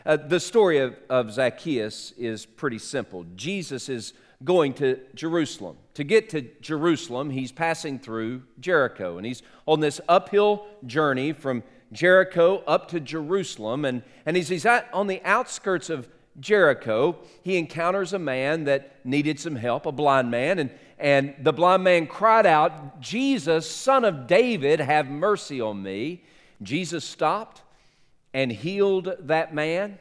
Uh, 0.07 0.17
the 0.17 0.41
story 0.41 0.79
of, 0.79 0.97
of 1.11 1.33
Zacchaeus 1.33 2.13
is 2.17 2.47
pretty 2.47 2.79
simple. 2.79 3.25
Jesus 3.35 3.89
is 3.89 4.13
going 4.45 4.75
to 4.75 5.01
Jerusalem. 5.15 5.77
To 5.95 6.05
get 6.05 6.31
to 6.31 6.43
Jerusalem, 6.61 7.31
he's 7.31 7.53
passing 7.53 7.99
through 7.99 8.43
Jericho, 8.61 9.17
and 9.17 9.27
he's 9.27 9.43
on 9.67 9.81
this 9.81 10.01
uphill 10.09 10.67
journey 10.87 11.33
from 11.33 11.63
Jericho 11.93 12.63
up 12.67 12.89
to 12.89 13.01
Jerusalem. 13.01 13.85
And, 13.85 14.03
and 14.27 14.37
as 14.37 14.49
he's 14.49 14.67
at, 14.67 14.89
on 14.93 15.07
the 15.07 15.23
outskirts 15.25 15.91
of 15.91 16.09
Jericho, 16.41 17.19
he 17.43 17.59
encounters 17.59 18.13
a 18.13 18.19
man 18.19 18.65
that 18.65 19.05
needed 19.05 19.39
some 19.39 19.57
help, 19.57 19.87
a 19.87 19.93
blind 19.93 20.31
man. 20.31 20.59
And, 20.59 20.71
and 20.99 21.35
the 21.39 21.53
blind 21.53 21.85
man 21.85 22.07
cried 22.07 22.47
out, 22.47 23.01
Jesus, 23.01 23.71
son 23.71 24.05
of 24.05 24.27
David, 24.27 24.81
have 24.81 25.09
mercy 25.09 25.61
on 25.61 25.83
me. 25.83 26.25
Jesus 26.63 27.05
stopped 27.05 27.63
and 28.33 28.51
healed 28.51 29.15
that 29.21 29.55
man. 29.55 29.99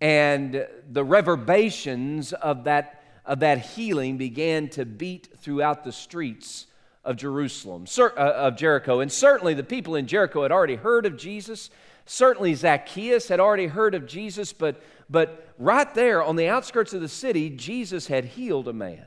And 0.00 0.66
the 0.90 1.04
reverberations 1.04 2.32
of 2.32 2.64
that 2.64 2.98
of 3.24 3.40
that 3.40 3.58
healing 3.58 4.16
began 4.16 4.68
to 4.68 4.84
beat 4.84 5.28
throughout 5.38 5.84
the 5.84 5.92
streets 5.92 6.66
of 7.04 7.16
Jerusalem, 7.16 7.86
uh, 7.98 8.10
of 8.16 8.56
Jericho. 8.56 9.00
And 9.00 9.10
certainly 9.10 9.54
the 9.54 9.64
people 9.64 9.96
in 9.96 10.06
Jericho 10.06 10.42
had 10.42 10.52
already 10.52 10.76
heard 10.76 11.06
of 11.06 11.16
Jesus. 11.16 11.70
Certainly 12.06 12.54
Zacchaeus 12.54 13.28
had 13.28 13.40
already 13.40 13.66
heard 13.66 13.94
of 13.94 14.06
Jesus, 14.06 14.52
but, 14.52 14.82
but 15.10 15.48
right 15.58 15.92
there 15.94 16.22
on 16.22 16.36
the 16.36 16.48
outskirts 16.48 16.92
of 16.92 17.00
the 17.00 17.08
city, 17.08 17.50
Jesus 17.50 18.06
had 18.06 18.24
healed 18.24 18.68
a 18.68 18.72
man 18.72 19.06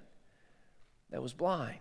that 1.12 1.22
was 1.22 1.34
blind. 1.34 1.80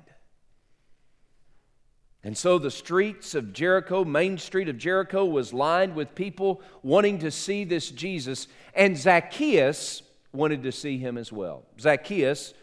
And 2.23 2.39
so 2.39 2.59
the 2.59 2.71
streets 2.71 3.35
of 3.35 3.53
Jericho, 3.53 4.03
Main 4.03 4.39
Street 4.39 4.69
of 4.71 4.79
Jericho, 4.79 5.27
was 5.27 5.53
lined 5.53 5.95
with 5.95 6.15
people 6.15 6.63
wanting 6.83 7.19
to 7.19 7.31
see 7.31 7.65
this 7.65 7.91
Jesus. 7.91 8.49
And 8.75 8.97
Zacchaeus 8.97 10.03
wanted 10.33 10.63
to 10.63 10.73
see 10.73 10.97
him 10.97 11.19
as 11.19 11.31
well. 11.31 11.65
Zacchaeus 11.79 12.55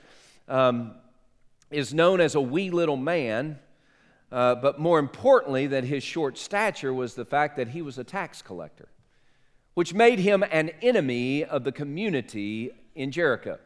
um, 0.47 0.95
is 1.71 1.93
known 1.93 2.21
as 2.21 2.35
a 2.35 2.41
wee 2.41 2.69
little 2.69 2.97
man, 2.97 3.59
uh, 4.31 4.55
but 4.55 4.79
more 4.79 4.99
importantly 4.99 5.67
than 5.67 5.85
his 5.85 6.03
short 6.03 6.37
stature 6.37 6.93
was 6.93 7.15
the 7.15 7.25
fact 7.25 7.57
that 7.57 7.69
he 7.69 7.81
was 7.81 7.97
a 7.97 8.03
tax 8.03 8.41
collector, 8.41 8.89
which 9.73 9.93
made 9.93 10.19
him 10.19 10.43
an 10.51 10.69
enemy 10.81 11.43
of 11.43 11.63
the 11.63 11.71
community 11.71 12.71
in 12.95 13.11
Jericho. 13.11 13.57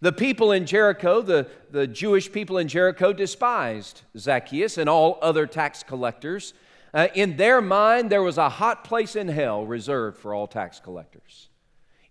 The 0.00 0.12
people 0.12 0.50
in 0.52 0.64
Jericho, 0.64 1.20
the, 1.20 1.46
the 1.70 1.86
Jewish 1.86 2.32
people 2.32 2.56
in 2.56 2.68
Jericho, 2.68 3.12
despised 3.12 4.02
Zacchaeus 4.16 4.78
and 4.78 4.88
all 4.88 5.18
other 5.20 5.46
tax 5.46 5.82
collectors. 5.82 6.54
Uh, 6.94 7.08
in 7.14 7.36
their 7.36 7.60
mind, 7.60 8.10
there 8.10 8.22
was 8.22 8.38
a 8.38 8.48
hot 8.48 8.82
place 8.82 9.14
in 9.14 9.28
hell 9.28 9.66
reserved 9.66 10.16
for 10.16 10.32
all 10.32 10.46
tax 10.46 10.80
collectors 10.80 11.50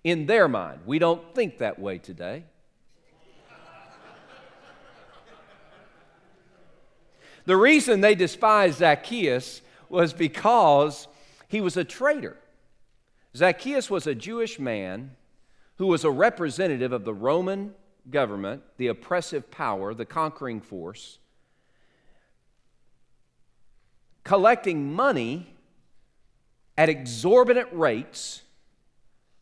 in 0.03 0.27
their 0.27 0.47
mind. 0.47 0.81
We 0.85 0.99
don't 0.99 1.33
think 1.33 1.57
that 1.57 1.79
way 1.79 1.97
today. 1.97 2.43
The 7.49 7.57
reason 7.57 8.01
they 8.01 8.13
despised 8.13 8.77
Zacchaeus 8.77 9.63
was 9.89 10.13
because 10.13 11.07
he 11.47 11.61
was 11.61 11.77
a 11.77 11.83
traitor. 11.83 12.37
Zacchaeus 13.35 13.89
was 13.89 14.05
a 14.05 14.13
Jewish 14.13 14.59
man 14.59 15.15
who 15.77 15.87
was 15.87 16.03
a 16.03 16.11
representative 16.11 16.93
of 16.93 17.05
the 17.05 17.13
Roman 17.13 17.73
government, 18.07 18.61
the 18.77 18.85
oppressive 18.85 19.49
power, 19.49 19.95
the 19.95 20.05
conquering 20.05 20.61
force, 20.61 21.17
collecting 24.23 24.93
money 24.93 25.55
at 26.77 26.87
exorbitant 26.87 27.69
rates 27.71 28.43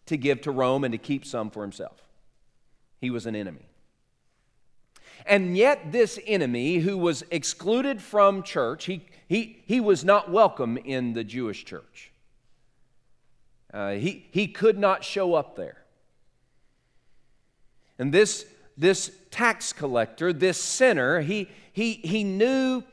to 0.06 0.16
give 0.16 0.40
to 0.44 0.52
Rome 0.52 0.86
and 0.86 0.94
to 0.94 0.98
keep 0.98 1.26
some 1.26 1.50
for 1.50 1.62
himself. 1.62 2.00
He 3.02 3.10
was 3.10 3.26
an 3.26 3.36
enemy. 3.36 3.68
And 5.27 5.57
yet, 5.57 5.91
this 5.91 6.19
enemy, 6.25 6.77
who 6.77 6.98
was 6.98 7.24
excluded 7.31 8.01
from 8.01 8.43
church, 8.43 8.86
he, 8.86 9.05
he, 9.27 9.62
he 9.65 9.79
was 9.79 10.05
not 10.05 10.31
welcome 10.31 10.77
in 10.77 11.13
the 11.13 11.24
Jewish 11.24 11.65
church. 11.65 12.12
Uh, 13.74 13.91
he, 13.91 14.25
he 14.31 14.48
could 14.48 14.77
not 14.77 15.03
show 15.03 15.34
up 15.34 15.55
there. 15.55 15.84
And 18.00 18.13
this, 18.13 18.46
this 18.77 19.12
tax 19.29 19.74
collector, 19.74 20.31
this 20.31 20.62
sinner, 20.62 21.19
he, 21.19 21.50
he, 21.74 21.93
he 21.93 22.24
knew 22.24 22.84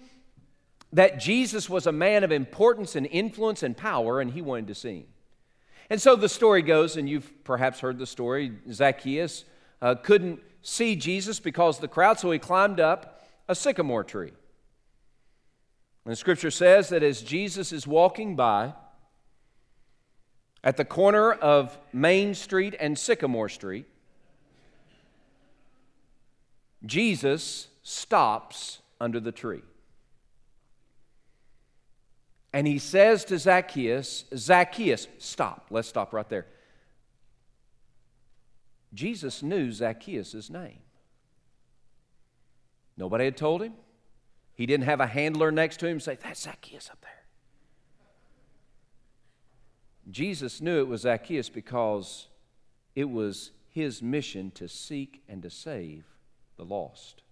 that 0.92 1.20
Jesus 1.20 1.68
was 1.68 1.86
a 1.86 1.92
man 1.92 2.24
of 2.24 2.32
importance 2.32 2.96
and 2.96 3.06
influence 3.06 3.62
and 3.62 3.76
power, 3.76 4.20
and 4.20 4.32
he 4.32 4.42
wanted 4.42 4.68
to 4.68 4.74
see 4.74 4.98
him. 4.98 5.06
And 5.90 6.00
so 6.00 6.16
the 6.16 6.28
story 6.28 6.62
goes, 6.62 6.96
and 6.96 7.08
you've 7.08 7.44
perhaps 7.44 7.80
heard 7.80 7.98
the 7.98 8.06
story 8.06 8.52
Zacchaeus 8.72 9.44
uh, 9.82 9.96
couldn't 9.96 10.40
see 10.64 10.96
Jesus 10.96 11.38
because 11.38 11.76
of 11.76 11.82
the 11.82 11.88
crowd, 11.88 12.18
so 12.18 12.30
he 12.32 12.38
climbed 12.40 12.80
up 12.80 13.22
a 13.46 13.54
sycamore 13.54 14.02
tree. 14.02 14.32
And 16.06 16.18
scripture 16.18 16.50
says 16.50 16.88
that 16.88 17.02
as 17.02 17.22
Jesus 17.22 17.70
is 17.70 17.86
walking 17.86 18.34
by 18.34 18.72
at 20.62 20.76
the 20.76 20.84
corner 20.84 21.32
of 21.32 21.78
Main 21.92 22.34
Street 22.34 22.74
and 22.80 22.98
Sycamore 22.98 23.48
Street, 23.48 23.86
Jesus 26.84 27.68
stops 27.82 28.80
under 29.00 29.20
the 29.20 29.32
tree. 29.32 29.62
And 32.52 32.66
he 32.66 32.78
says 32.78 33.24
to 33.26 33.38
Zacchaeus, 33.38 34.24
Zacchaeus, 34.34 35.08
stop. 35.18 35.66
Let's 35.70 35.88
stop 35.88 36.12
right 36.12 36.28
there. 36.28 36.46
Jesus 38.94 39.42
knew 39.42 39.72
Zacchaeus' 39.72 40.48
name. 40.48 40.78
Nobody 42.96 43.24
had 43.24 43.36
told 43.36 43.62
him. 43.62 43.74
He 44.54 44.66
didn't 44.66 44.84
have 44.84 45.00
a 45.00 45.06
handler 45.06 45.50
next 45.50 45.78
to 45.80 45.86
him 45.86 45.98
say, 45.98 46.16
That's 46.22 46.42
Zacchaeus 46.42 46.88
up 46.90 47.00
there. 47.02 47.10
Jesus 50.10 50.60
knew 50.60 50.78
it 50.78 50.88
was 50.88 51.00
Zacchaeus 51.02 51.48
because 51.48 52.28
it 52.94 53.10
was 53.10 53.50
his 53.68 54.00
mission 54.02 54.52
to 54.52 54.68
seek 54.68 55.22
and 55.28 55.42
to 55.42 55.50
save 55.50 56.04
the 56.56 56.64
lost. 56.64 57.22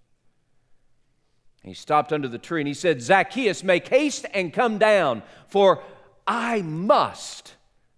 And 1.62 1.69
he 1.69 1.75
stopped 1.75 2.12
under 2.12 2.26
the 2.26 2.38
tree 2.38 2.61
and 2.61 2.69
he 2.69 2.75
said, 2.75 3.00
Zacchaeus, 3.00 3.62
make 3.62 3.87
haste 3.87 4.26
and 4.35 4.52
come 4.52 4.78
down, 4.78 5.23
for 5.47 5.83
I 6.26 6.62
must 6.62 7.54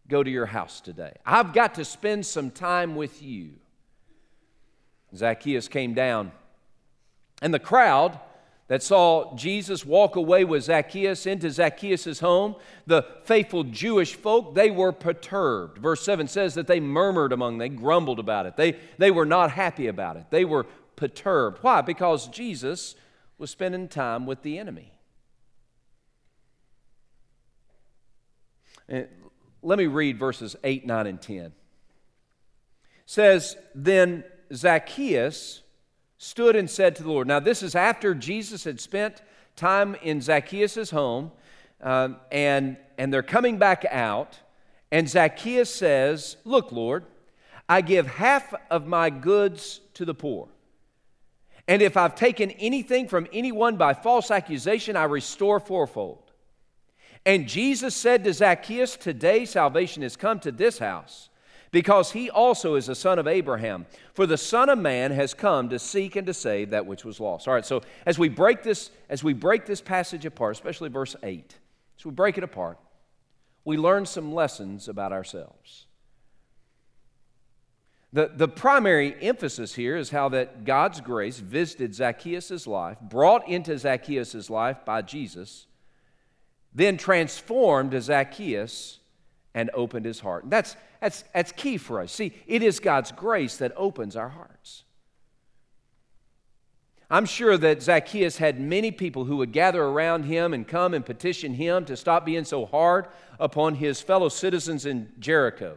go 0.08 0.22
to 0.22 0.30
your 0.30 0.46
house 0.46 0.80
today. 0.80 1.14
I've 1.24 1.52
got 1.52 1.74
to 1.76 1.84
spend 1.84 2.26
some 2.26 2.50
time 2.50 2.94
with 2.96 3.22
you. 3.22 3.50
Zacchaeus 5.14 5.68
came 5.68 5.94
down, 5.94 6.32
and 7.40 7.54
the 7.54 7.58
crowd 7.58 8.18
that 8.66 8.82
saw 8.82 9.34
Jesus 9.36 9.84
walk 9.84 10.16
away 10.16 10.44
with 10.44 10.64
Zacchaeus 10.64 11.26
into 11.26 11.50
Zacchaeus' 11.50 12.20
home, 12.20 12.56
the 12.86 13.04
faithful 13.24 13.62
Jewish 13.62 14.14
folk, 14.14 14.54
they 14.54 14.70
were 14.70 14.92
perturbed. 14.92 15.78
Verse 15.78 16.02
7 16.02 16.28
says 16.28 16.54
that 16.54 16.66
they 16.66 16.80
murmured 16.80 17.32
among 17.32 17.58
they 17.58 17.68
grumbled 17.68 18.18
about 18.18 18.46
it. 18.46 18.56
They, 18.56 18.78
they 18.96 19.10
were 19.10 19.26
not 19.26 19.50
happy 19.50 19.86
about 19.86 20.16
it. 20.16 20.26
They 20.30 20.46
were 20.46 20.64
perturbed. 20.96 21.58
Why? 21.60 21.82
Because 21.82 22.26
Jesus 22.28 22.94
was 23.36 23.50
spending 23.50 23.88
time 23.88 24.24
with 24.24 24.42
the 24.42 24.58
enemy. 24.58 24.92
Let 29.64 29.78
me 29.78 29.86
read 29.86 30.18
verses 30.18 30.54
8, 30.62 30.86
9, 30.86 31.06
and 31.06 31.20
10. 31.20 31.36
It 31.36 31.52
says, 33.06 33.56
Then 33.74 34.24
Zacchaeus 34.52 35.62
stood 36.18 36.54
and 36.54 36.68
said 36.68 36.96
to 36.96 37.02
the 37.02 37.08
Lord. 37.08 37.26
Now, 37.26 37.40
this 37.40 37.62
is 37.62 37.74
after 37.74 38.14
Jesus 38.14 38.64
had 38.64 38.78
spent 38.78 39.22
time 39.56 39.94
in 39.96 40.20
Zacchaeus' 40.20 40.90
home, 40.90 41.32
um, 41.80 42.16
and, 42.30 42.76
and 42.98 43.12
they're 43.12 43.22
coming 43.22 43.58
back 43.58 43.84
out. 43.90 44.38
And 44.92 45.08
Zacchaeus 45.08 45.74
says, 45.74 46.36
Look, 46.44 46.70
Lord, 46.70 47.04
I 47.68 47.80
give 47.80 48.06
half 48.06 48.54
of 48.70 48.86
my 48.86 49.10
goods 49.10 49.80
to 49.94 50.04
the 50.04 50.14
poor. 50.14 50.48
And 51.66 51.80
if 51.80 51.96
I've 51.96 52.14
taken 52.14 52.50
anything 52.52 53.08
from 53.08 53.26
anyone 53.32 53.76
by 53.76 53.94
false 53.94 54.30
accusation, 54.30 54.96
I 54.96 55.04
restore 55.04 55.58
fourfold. 55.58 56.23
And 57.26 57.48
Jesus 57.48 57.94
said 57.94 58.24
to 58.24 58.32
Zacchaeus, 58.32 58.96
Today 58.96 59.44
salvation 59.44 60.02
has 60.02 60.16
come 60.16 60.40
to 60.40 60.52
this 60.52 60.78
house, 60.78 61.30
because 61.70 62.12
he 62.12 62.28
also 62.28 62.74
is 62.74 62.88
a 62.88 62.94
son 62.94 63.18
of 63.18 63.26
Abraham. 63.26 63.86
For 64.12 64.26
the 64.26 64.36
Son 64.36 64.68
of 64.68 64.78
Man 64.78 65.10
has 65.10 65.32
come 65.34 65.70
to 65.70 65.78
seek 65.78 66.16
and 66.16 66.26
to 66.26 66.34
save 66.34 66.70
that 66.70 66.86
which 66.86 67.04
was 67.04 67.20
lost. 67.20 67.48
All 67.48 67.54
right, 67.54 67.64
so 67.64 67.82
as 68.06 68.18
we 68.18 68.28
break 68.28 68.62
this, 68.62 68.90
as 69.08 69.24
we 69.24 69.32
break 69.32 69.64
this 69.66 69.80
passage 69.80 70.26
apart, 70.26 70.52
especially 70.54 70.90
verse 70.90 71.16
8, 71.22 71.56
as 71.98 72.04
we 72.04 72.10
break 72.10 72.36
it 72.38 72.44
apart, 72.44 72.78
we 73.64 73.78
learn 73.78 74.04
some 74.04 74.34
lessons 74.34 74.88
about 74.88 75.12
ourselves. 75.12 75.86
The, 78.12 78.30
the 78.32 78.46
primary 78.46 79.20
emphasis 79.20 79.74
here 79.74 79.96
is 79.96 80.10
how 80.10 80.28
that 80.28 80.64
God's 80.64 81.00
grace 81.00 81.40
visited 81.40 81.94
Zacchaeus' 81.94 82.66
life, 82.66 82.98
brought 83.00 83.48
into 83.48 83.76
Zacchaeus' 83.76 84.48
life 84.48 84.84
by 84.84 85.02
Jesus, 85.02 85.66
then 86.74 86.96
transformed 86.96 88.00
Zacchaeus 88.02 88.98
and 89.54 89.70
opened 89.72 90.06
his 90.06 90.20
heart. 90.20 90.44
And 90.44 90.52
That's, 90.52 90.76
that's, 91.00 91.24
that's 91.32 91.52
key 91.52 91.76
for 91.76 92.00
us. 92.00 92.12
See, 92.12 92.32
it 92.46 92.62
is 92.62 92.80
God's 92.80 93.12
grace 93.12 93.56
that 93.58 93.72
opens 93.76 94.16
our 94.16 94.30
hearts. 94.30 94.84
I'm 97.10 97.26
sure 97.26 97.56
that 97.58 97.82
Zacchaeus 97.82 98.38
had 98.38 98.58
many 98.58 98.90
people 98.90 99.26
who 99.26 99.36
would 99.36 99.52
gather 99.52 99.84
around 99.84 100.24
him 100.24 100.52
and 100.52 100.66
come 100.66 100.94
and 100.94 101.06
petition 101.06 101.54
him 101.54 101.84
to 101.84 101.96
stop 101.96 102.26
being 102.26 102.44
so 102.44 102.66
hard 102.66 103.06
upon 103.38 103.76
his 103.76 104.00
fellow 104.00 104.28
citizens 104.28 104.86
in 104.86 105.12
Jericho. 105.18 105.76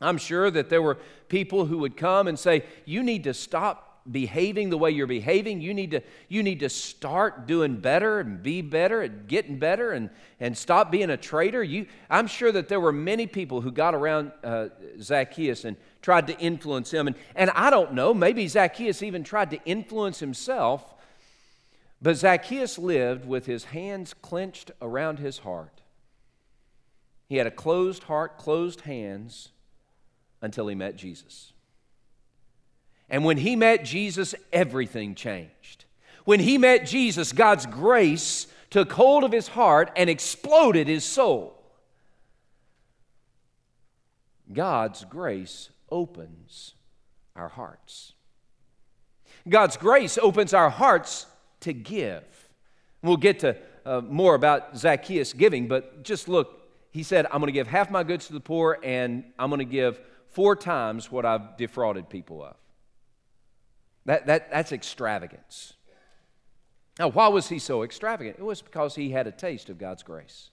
I'm 0.00 0.18
sure 0.18 0.50
that 0.50 0.70
there 0.70 0.82
were 0.82 0.98
people 1.28 1.66
who 1.66 1.78
would 1.78 1.96
come 1.96 2.26
and 2.28 2.38
say, 2.38 2.64
You 2.86 3.02
need 3.02 3.24
to 3.24 3.34
stop 3.34 3.87
behaving 4.10 4.70
the 4.70 4.78
way 4.78 4.90
you're 4.90 5.06
behaving. 5.06 5.60
You 5.60 5.74
need 5.74 5.90
to, 5.92 6.02
you 6.28 6.42
need 6.42 6.60
to 6.60 6.68
start 6.68 7.46
doing 7.46 7.76
better 7.76 8.20
and 8.20 8.42
be 8.42 8.62
better 8.62 9.02
and 9.02 9.26
getting 9.26 9.58
better 9.58 9.92
and, 9.92 10.10
and 10.40 10.56
stop 10.56 10.90
being 10.90 11.10
a 11.10 11.16
traitor. 11.16 11.62
You, 11.62 11.86
I'm 12.08 12.26
sure 12.26 12.52
that 12.52 12.68
there 12.68 12.80
were 12.80 12.92
many 12.92 13.26
people 13.26 13.60
who 13.60 13.70
got 13.70 13.94
around 13.94 14.32
uh, 14.42 14.68
Zacchaeus 15.00 15.64
and 15.64 15.76
tried 16.02 16.26
to 16.28 16.38
influence 16.38 16.90
him. 16.90 17.06
And, 17.06 17.16
and 17.34 17.50
I 17.50 17.70
don't 17.70 17.92
know, 17.92 18.14
maybe 18.14 18.46
Zacchaeus 18.48 19.02
even 19.02 19.24
tried 19.24 19.50
to 19.50 19.64
influence 19.64 20.20
himself. 20.20 20.94
But 22.00 22.16
Zacchaeus 22.16 22.78
lived 22.78 23.26
with 23.26 23.46
his 23.46 23.64
hands 23.64 24.14
clenched 24.14 24.70
around 24.80 25.18
his 25.18 25.38
heart. 25.38 25.80
He 27.28 27.36
had 27.36 27.46
a 27.46 27.50
closed 27.50 28.04
heart, 28.04 28.38
closed 28.38 28.82
hands 28.82 29.50
until 30.40 30.68
he 30.68 30.74
met 30.74 30.96
Jesus. 30.96 31.52
And 33.10 33.24
when 33.24 33.38
he 33.38 33.56
met 33.56 33.84
Jesus, 33.84 34.34
everything 34.52 35.14
changed. 35.14 35.84
When 36.24 36.40
he 36.40 36.58
met 36.58 36.86
Jesus, 36.86 37.32
God's 37.32 37.66
grace 37.66 38.46
took 38.70 38.92
hold 38.92 39.24
of 39.24 39.32
his 39.32 39.48
heart 39.48 39.90
and 39.96 40.10
exploded 40.10 40.86
his 40.86 41.04
soul. 41.04 41.54
God's 44.52 45.04
grace 45.04 45.70
opens 45.90 46.74
our 47.34 47.48
hearts. 47.48 48.12
God's 49.48 49.76
grace 49.76 50.18
opens 50.18 50.52
our 50.52 50.70
hearts 50.70 51.26
to 51.60 51.72
give. 51.72 52.24
We'll 53.02 53.16
get 53.16 53.40
to 53.40 53.56
uh, 53.86 54.02
more 54.02 54.34
about 54.34 54.76
Zacchaeus 54.76 55.32
giving, 55.32 55.68
but 55.68 56.02
just 56.02 56.28
look, 56.28 56.60
he 56.90 57.02
said, 57.02 57.26
I'm 57.26 57.40
going 57.40 57.46
to 57.46 57.52
give 57.52 57.66
half 57.66 57.90
my 57.90 58.02
goods 58.02 58.26
to 58.26 58.32
the 58.32 58.40
poor 58.40 58.78
and 58.82 59.24
I'm 59.38 59.50
going 59.50 59.60
to 59.60 59.64
give 59.64 60.00
four 60.30 60.56
times 60.56 61.10
what 61.10 61.24
I've 61.24 61.56
defrauded 61.56 62.08
people 62.10 62.42
of. 62.42 62.54
That, 64.08 64.24
that, 64.24 64.50
that's 64.50 64.72
extravagance. 64.72 65.74
Now, 66.98 67.08
why 67.08 67.28
was 67.28 67.50
he 67.50 67.58
so 67.58 67.82
extravagant? 67.82 68.36
It 68.38 68.42
was 68.42 68.62
because 68.62 68.94
he 68.94 69.10
had 69.10 69.26
a 69.26 69.30
taste 69.30 69.68
of 69.68 69.76
God's 69.76 70.02
grace. 70.02 70.48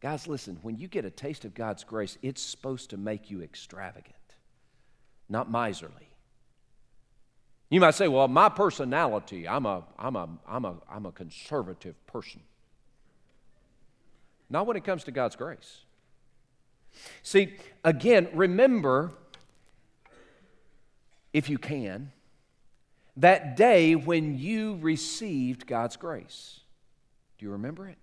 Guys, 0.00 0.26
listen, 0.26 0.58
when 0.62 0.78
you 0.78 0.88
get 0.88 1.04
a 1.04 1.10
taste 1.10 1.44
of 1.44 1.52
God's 1.52 1.84
grace, 1.84 2.16
it's 2.22 2.40
supposed 2.40 2.88
to 2.88 2.96
make 2.96 3.30
you 3.30 3.42
extravagant, 3.42 4.14
not 5.28 5.50
miserly. 5.50 6.08
You 7.68 7.80
might 7.80 7.94
say, 7.94 8.08
well, 8.08 8.28
my 8.28 8.48
personality, 8.48 9.46
I'm 9.46 9.66
a, 9.66 9.84
I'm 9.98 10.16
a, 10.16 10.28
I'm 10.48 10.64
a, 10.64 10.74
I'm 10.90 11.04
a 11.04 11.12
conservative 11.12 11.94
person. 12.06 12.40
Not 14.48 14.66
when 14.66 14.78
it 14.78 14.84
comes 14.84 15.04
to 15.04 15.10
God's 15.10 15.36
grace. 15.36 15.82
See, 17.22 17.56
again, 17.84 18.30
remember, 18.32 19.12
if 21.34 21.50
you 21.50 21.58
can, 21.58 22.12
that 23.18 23.56
day 23.56 23.94
when 23.94 24.38
you 24.38 24.78
received 24.80 25.66
God's 25.66 25.96
grace. 25.96 26.60
Do 27.38 27.46
you 27.46 27.52
remember 27.52 27.88
it? 27.88 27.98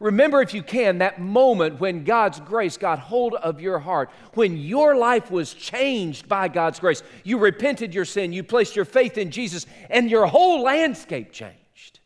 Remember, 0.00 0.40
if 0.40 0.54
you 0.54 0.62
can, 0.62 0.98
that 0.98 1.20
moment 1.20 1.80
when 1.80 2.04
God's 2.04 2.38
grace 2.38 2.76
got 2.76 3.00
hold 3.00 3.34
of 3.34 3.60
your 3.60 3.80
heart, 3.80 4.10
when 4.34 4.56
your 4.56 4.94
life 4.94 5.28
was 5.30 5.52
changed 5.52 6.28
by 6.28 6.46
God's 6.46 6.78
grace. 6.78 7.02
You 7.24 7.38
repented 7.38 7.94
your 7.94 8.04
sin, 8.04 8.32
you 8.32 8.44
placed 8.44 8.76
your 8.76 8.84
faith 8.84 9.18
in 9.18 9.32
Jesus, 9.32 9.66
and 9.90 10.08
your 10.08 10.26
whole 10.26 10.62
landscape 10.62 11.32
changed. 11.32 11.98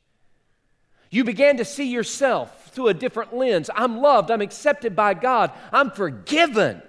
You 1.10 1.24
began 1.24 1.58
to 1.58 1.66
see 1.66 1.92
yourself 1.92 2.70
through 2.70 2.88
a 2.88 2.94
different 2.94 3.36
lens. 3.36 3.68
I'm 3.74 3.98
loved, 3.98 4.30
I'm 4.30 4.40
accepted 4.40 4.96
by 4.96 5.12
God, 5.12 5.52
I'm 5.70 5.90
forgiven. 5.90 6.80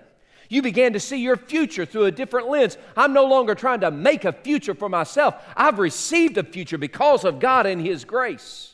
You 0.49 0.61
began 0.61 0.93
to 0.93 0.99
see 0.99 1.17
your 1.17 1.37
future 1.37 1.85
through 1.85 2.05
a 2.05 2.11
different 2.11 2.49
lens. 2.49 2.77
I'm 2.95 3.13
no 3.13 3.25
longer 3.25 3.55
trying 3.55 3.81
to 3.81 3.91
make 3.91 4.25
a 4.25 4.33
future 4.33 4.75
for 4.75 4.89
myself. 4.89 5.35
I've 5.55 5.79
received 5.79 6.37
a 6.37 6.43
future 6.43 6.77
because 6.77 7.23
of 7.23 7.39
God 7.39 7.65
and 7.65 7.85
His 7.85 8.05
grace. 8.05 8.73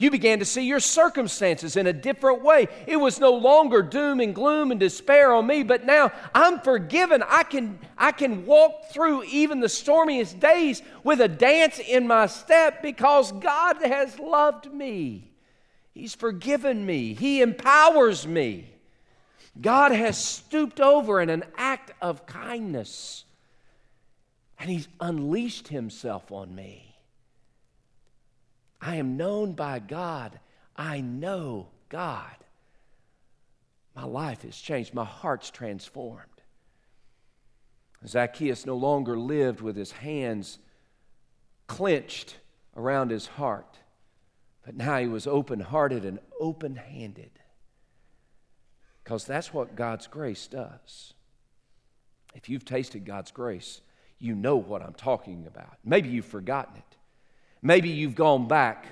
You 0.00 0.10
began 0.10 0.38
to 0.38 0.46
see 0.46 0.62
your 0.62 0.80
circumstances 0.80 1.76
in 1.76 1.86
a 1.86 1.92
different 1.92 2.42
way. 2.42 2.68
It 2.86 2.96
was 2.96 3.20
no 3.20 3.32
longer 3.32 3.82
doom 3.82 4.20
and 4.20 4.34
gloom 4.34 4.70
and 4.70 4.80
despair 4.80 5.30
on 5.34 5.46
me, 5.46 5.62
but 5.62 5.84
now 5.84 6.10
I'm 6.34 6.60
forgiven. 6.60 7.22
I 7.28 7.42
can, 7.42 7.78
I 7.98 8.12
can 8.12 8.46
walk 8.46 8.86
through 8.92 9.24
even 9.24 9.60
the 9.60 9.68
stormiest 9.68 10.40
days 10.40 10.80
with 11.04 11.20
a 11.20 11.28
dance 11.28 11.80
in 11.80 12.06
my 12.06 12.28
step 12.28 12.80
because 12.80 13.30
God 13.30 13.76
has 13.82 14.18
loved 14.18 14.72
me. 14.72 15.32
He's 15.92 16.14
forgiven 16.14 16.86
me, 16.86 17.12
He 17.12 17.42
empowers 17.42 18.26
me. 18.26 18.70
God 19.58 19.92
has 19.92 20.22
stooped 20.22 20.80
over 20.80 21.20
in 21.20 21.30
an 21.30 21.44
act 21.56 21.92
of 22.02 22.26
kindness, 22.26 23.24
and 24.58 24.68
He's 24.68 24.88
unleashed 25.00 25.68
Himself 25.68 26.30
on 26.30 26.54
me. 26.54 26.96
I 28.80 28.96
am 28.96 29.16
known 29.16 29.52
by 29.52 29.78
God. 29.78 30.38
I 30.76 31.00
know 31.00 31.68
God. 31.88 32.36
My 33.94 34.04
life 34.04 34.42
has 34.42 34.56
changed. 34.56 34.94
My 34.94 35.04
heart's 35.04 35.50
transformed. 35.50 36.24
Zacchaeus 38.06 38.64
no 38.64 38.76
longer 38.76 39.18
lived 39.18 39.60
with 39.60 39.76
his 39.76 39.92
hands 39.92 40.58
clenched 41.66 42.36
around 42.76 43.10
his 43.10 43.26
heart, 43.26 43.78
but 44.64 44.74
now 44.74 44.98
he 44.98 45.06
was 45.06 45.26
open 45.26 45.60
hearted 45.60 46.04
and 46.04 46.18
open 46.40 46.76
handed. 46.76 47.30
Because 49.10 49.24
that's 49.24 49.52
what 49.52 49.74
God's 49.74 50.06
grace 50.06 50.46
does. 50.46 51.14
If 52.36 52.48
you've 52.48 52.64
tasted 52.64 53.04
God's 53.04 53.32
grace, 53.32 53.80
you 54.20 54.36
know 54.36 54.54
what 54.54 54.82
I'm 54.82 54.94
talking 54.94 55.48
about. 55.48 55.78
Maybe 55.84 56.10
you've 56.10 56.26
forgotten 56.26 56.76
it. 56.76 56.96
Maybe 57.60 57.88
you've 57.88 58.14
gone 58.14 58.46
back 58.46 58.86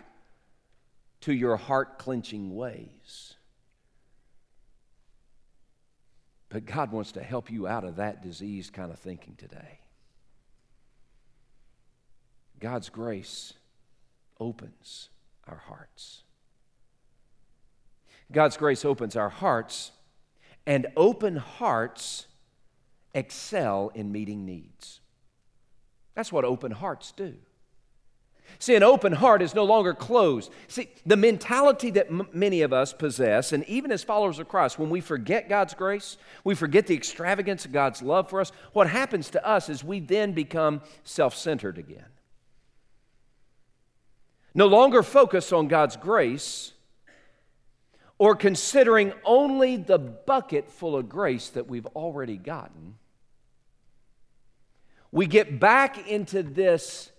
to 1.20 1.32
your 1.32 1.56
heart 1.56 2.00
clenching 2.00 2.56
ways. 2.56 3.34
But 6.48 6.66
God 6.66 6.90
wants 6.90 7.12
to 7.12 7.22
help 7.22 7.48
you 7.48 7.68
out 7.68 7.84
of 7.84 7.94
that 7.94 8.20
diseased 8.20 8.72
kind 8.72 8.90
of 8.90 8.98
thinking 8.98 9.36
today. 9.36 9.78
God's 12.58 12.88
grace 12.88 13.52
opens 14.40 15.10
our 15.46 15.62
hearts. 15.68 16.24
God's 18.32 18.56
grace 18.56 18.84
opens 18.84 19.14
our 19.14 19.30
hearts, 19.30 19.92
and 20.68 20.86
open 20.98 21.36
hearts 21.36 22.26
excel 23.14 23.90
in 23.94 24.12
meeting 24.12 24.44
needs. 24.44 25.00
That's 26.14 26.30
what 26.30 26.44
open 26.44 26.72
hearts 26.72 27.10
do. 27.16 27.36
See, 28.58 28.74
an 28.74 28.82
open 28.82 29.14
heart 29.14 29.40
is 29.40 29.54
no 29.54 29.64
longer 29.64 29.94
closed. 29.94 30.52
See, 30.68 30.90
the 31.06 31.16
mentality 31.16 31.90
that 31.92 32.08
m- 32.08 32.28
many 32.34 32.60
of 32.60 32.74
us 32.74 32.92
possess, 32.92 33.52
and 33.52 33.64
even 33.64 33.90
as 33.90 34.04
followers 34.04 34.38
of 34.38 34.48
Christ, 34.48 34.78
when 34.78 34.90
we 34.90 35.00
forget 35.00 35.48
God's 35.48 35.72
grace, 35.72 36.18
we 36.44 36.54
forget 36.54 36.86
the 36.86 36.94
extravagance 36.94 37.64
of 37.64 37.72
God's 37.72 38.02
love 38.02 38.28
for 38.28 38.38
us, 38.38 38.52
what 38.74 38.90
happens 38.90 39.30
to 39.30 39.46
us 39.46 39.70
is 39.70 39.82
we 39.82 40.00
then 40.00 40.32
become 40.32 40.82
self 41.02 41.34
centered 41.34 41.78
again. 41.78 42.04
No 44.54 44.66
longer 44.66 45.02
focus 45.02 45.50
on 45.50 45.68
God's 45.68 45.96
grace, 45.96 46.72
or 48.18 48.34
considering 48.34 49.12
only 49.24 49.76
the 49.76 49.98
bucket 49.98 50.70
full 50.70 50.96
of 50.96 51.08
grace 51.08 51.50
that 51.50 51.68
we've 51.68 51.86
already 51.86 52.36
gotten, 52.36 52.96
we 55.10 55.26
get 55.26 55.58
back 55.58 56.08
into 56.08 56.42
this 56.42 57.10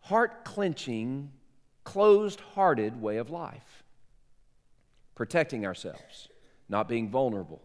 heart 0.00 0.44
clenching, 0.44 1.32
closed 1.82 2.40
hearted 2.54 3.00
way 3.00 3.16
of 3.16 3.30
life, 3.30 3.82
protecting 5.14 5.64
ourselves, 5.64 6.28
not 6.68 6.88
being 6.88 7.10
vulnerable, 7.10 7.62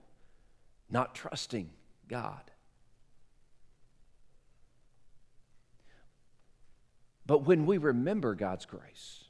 not 0.90 1.14
trusting 1.14 1.70
God. 2.08 2.42
But 7.26 7.40
when 7.40 7.66
we 7.66 7.78
remember 7.78 8.36
God's 8.36 8.66
grace, 8.66 9.26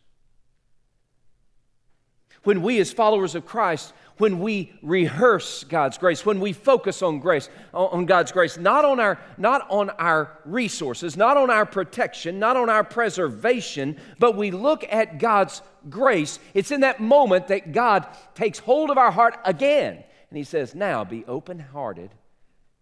when 2.48 2.62
we, 2.62 2.80
as 2.80 2.94
followers 2.94 3.36
of 3.36 3.46
Christ, 3.46 3.92
when 4.20 4.40
we 4.40 4.72
rehearse 4.82 5.66
God's 5.66 5.98
grace, 5.98 6.26
when 6.26 6.40
we 6.40 6.54
focus 6.54 7.02
on 7.02 7.20
grace, 7.20 7.50
on 7.74 8.06
God's 8.06 8.32
grace, 8.32 8.58
not 8.58 8.86
on 8.86 9.02
our, 9.02 9.20
not 9.38 9.70
on 9.70 9.90
our 9.90 10.40
resources, 10.46 11.18
not 11.18 11.36
on 11.36 11.50
our 11.50 11.66
protection, 11.66 12.40
not 12.40 12.56
on 12.56 12.70
our 12.70 12.86
preservation, 12.86 13.98
but 14.18 14.38
we 14.38 14.52
look 14.52 14.86
at 14.90 15.20
God's 15.20 15.62
grace, 15.90 16.40
it's 16.54 16.72
in 16.72 16.80
that 16.80 17.02
moment 17.02 17.50
that 17.50 17.74
God 17.74 18.08
takes 18.34 18.60
hold 18.60 18.92
of 18.92 18.98
our 18.98 19.12
heart 19.12 19.38
again. 19.44 20.02
And 20.30 20.38
He 20.38 20.46
says, 20.46 20.74
Now 20.74 21.04
be 21.04 21.26
open 21.26 21.60
hearted 21.60 22.12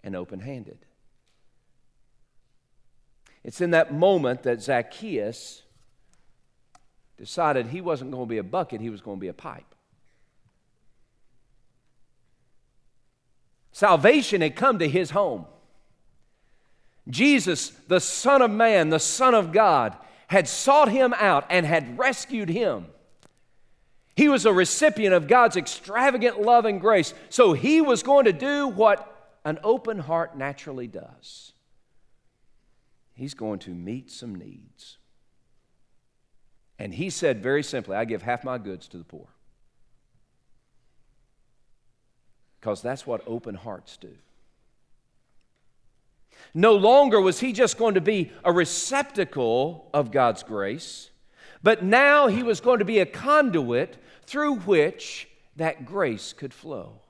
and 0.03 0.15
open 0.15 0.41
handed. 0.41 0.77
It's 3.43 3.61
in 3.61 3.71
that 3.71 3.91
moment 3.91 4.43
that 4.43 4.61
Zacchaeus 4.61 5.63
decided 7.17 7.67
he 7.67 7.81
wasn't 7.81 8.11
going 8.11 8.25
to 8.25 8.29
be 8.29 8.37
a 8.37 8.43
bucket, 8.43 8.81
he 8.81 8.89
was 8.89 9.01
going 9.01 9.17
to 9.17 9.21
be 9.21 9.27
a 9.27 9.33
pipe. 9.33 9.75
Salvation 13.71 14.41
had 14.41 14.55
come 14.55 14.79
to 14.79 14.87
his 14.87 15.11
home. 15.11 15.45
Jesus, 17.09 17.69
the 17.87 17.99
Son 17.99 18.41
of 18.41 18.49
Man, 18.49 18.89
the 18.89 18.99
Son 18.99 19.35
of 19.35 19.51
God, 19.51 19.95
had 20.27 20.47
sought 20.47 20.89
him 20.89 21.13
out 21.17 21.45
and 21.49 21.65
had 21.65 21.97
rescued 21.97 22.49
him. 22.49 22.87
He 24.15 24.29
was 24.29 24.45
a 24.45 24.53
recipient 24.53 25.13
of 25.13 25.27
God's 25.27 25.57
extravagant 25.57 26.41
love 26.41 26.65
and 26.65 26.79
grace, 26.79 27.13
so 27.29 27.53
he 27.53 27.81
was 27.81 28.01
going 28.01 28.25
to 28.25 28.33
do 28.33 28.67
what 28.67 29.11
an 29.43 29.59
open 29.63 29.99
heart 29.99 30.37
naturally 30.37 30.87
does. 30.87 31.51
He's 33.13 33.33
going 33.33 33.59
to 33.59 33.71
meet 33.71 34.09
some 34.09 34.35
needs. 34.35 34.97
And 36.77 36.93
he 36.93 37.09
said 37.09 37.41
very 37.41 37.63
simply, 37.63 37.95
I 37.95 38.05
give 38.05 38.21
half 38.21 38.43
my 38.43 38.57
goods 38.57 38.87
to 38.89 38.97
the 38.97 39.03
poor. 39.03 39.27
Because 42.59 42.81
that's 42.81 43.07
what 43.07 43.21
open 43.27 43.55
hearts 43.55 43.97
do. 43.97 44.15
No 46.53 46.75
longer 46.75 47.19
was 47.19 47.39
he 47.39 47.53
just 47.53 47.77
going 47.77 47.95
to 47.95 48.01
be 48.01 48.31
a 48.43 48.51
receptacle 48.51 49.89
of 49.93 50.11
God's 50.11 50.43
grace, 50.43 51.09
but 51.63 51.83
now 51.83 52.27
he 52.27 52.43
was 52.43 52.61
going 52.61 52.79
to 52.79 52.85
be 52.85 52.99
a 52.99 53.05
conduit 53.05 53.97
through 54.25 54.55
which 54.59 55.27
that 55.55 55.85
grace 55.85 56.33
could 56.33 56.53
flow. 56.53 57.01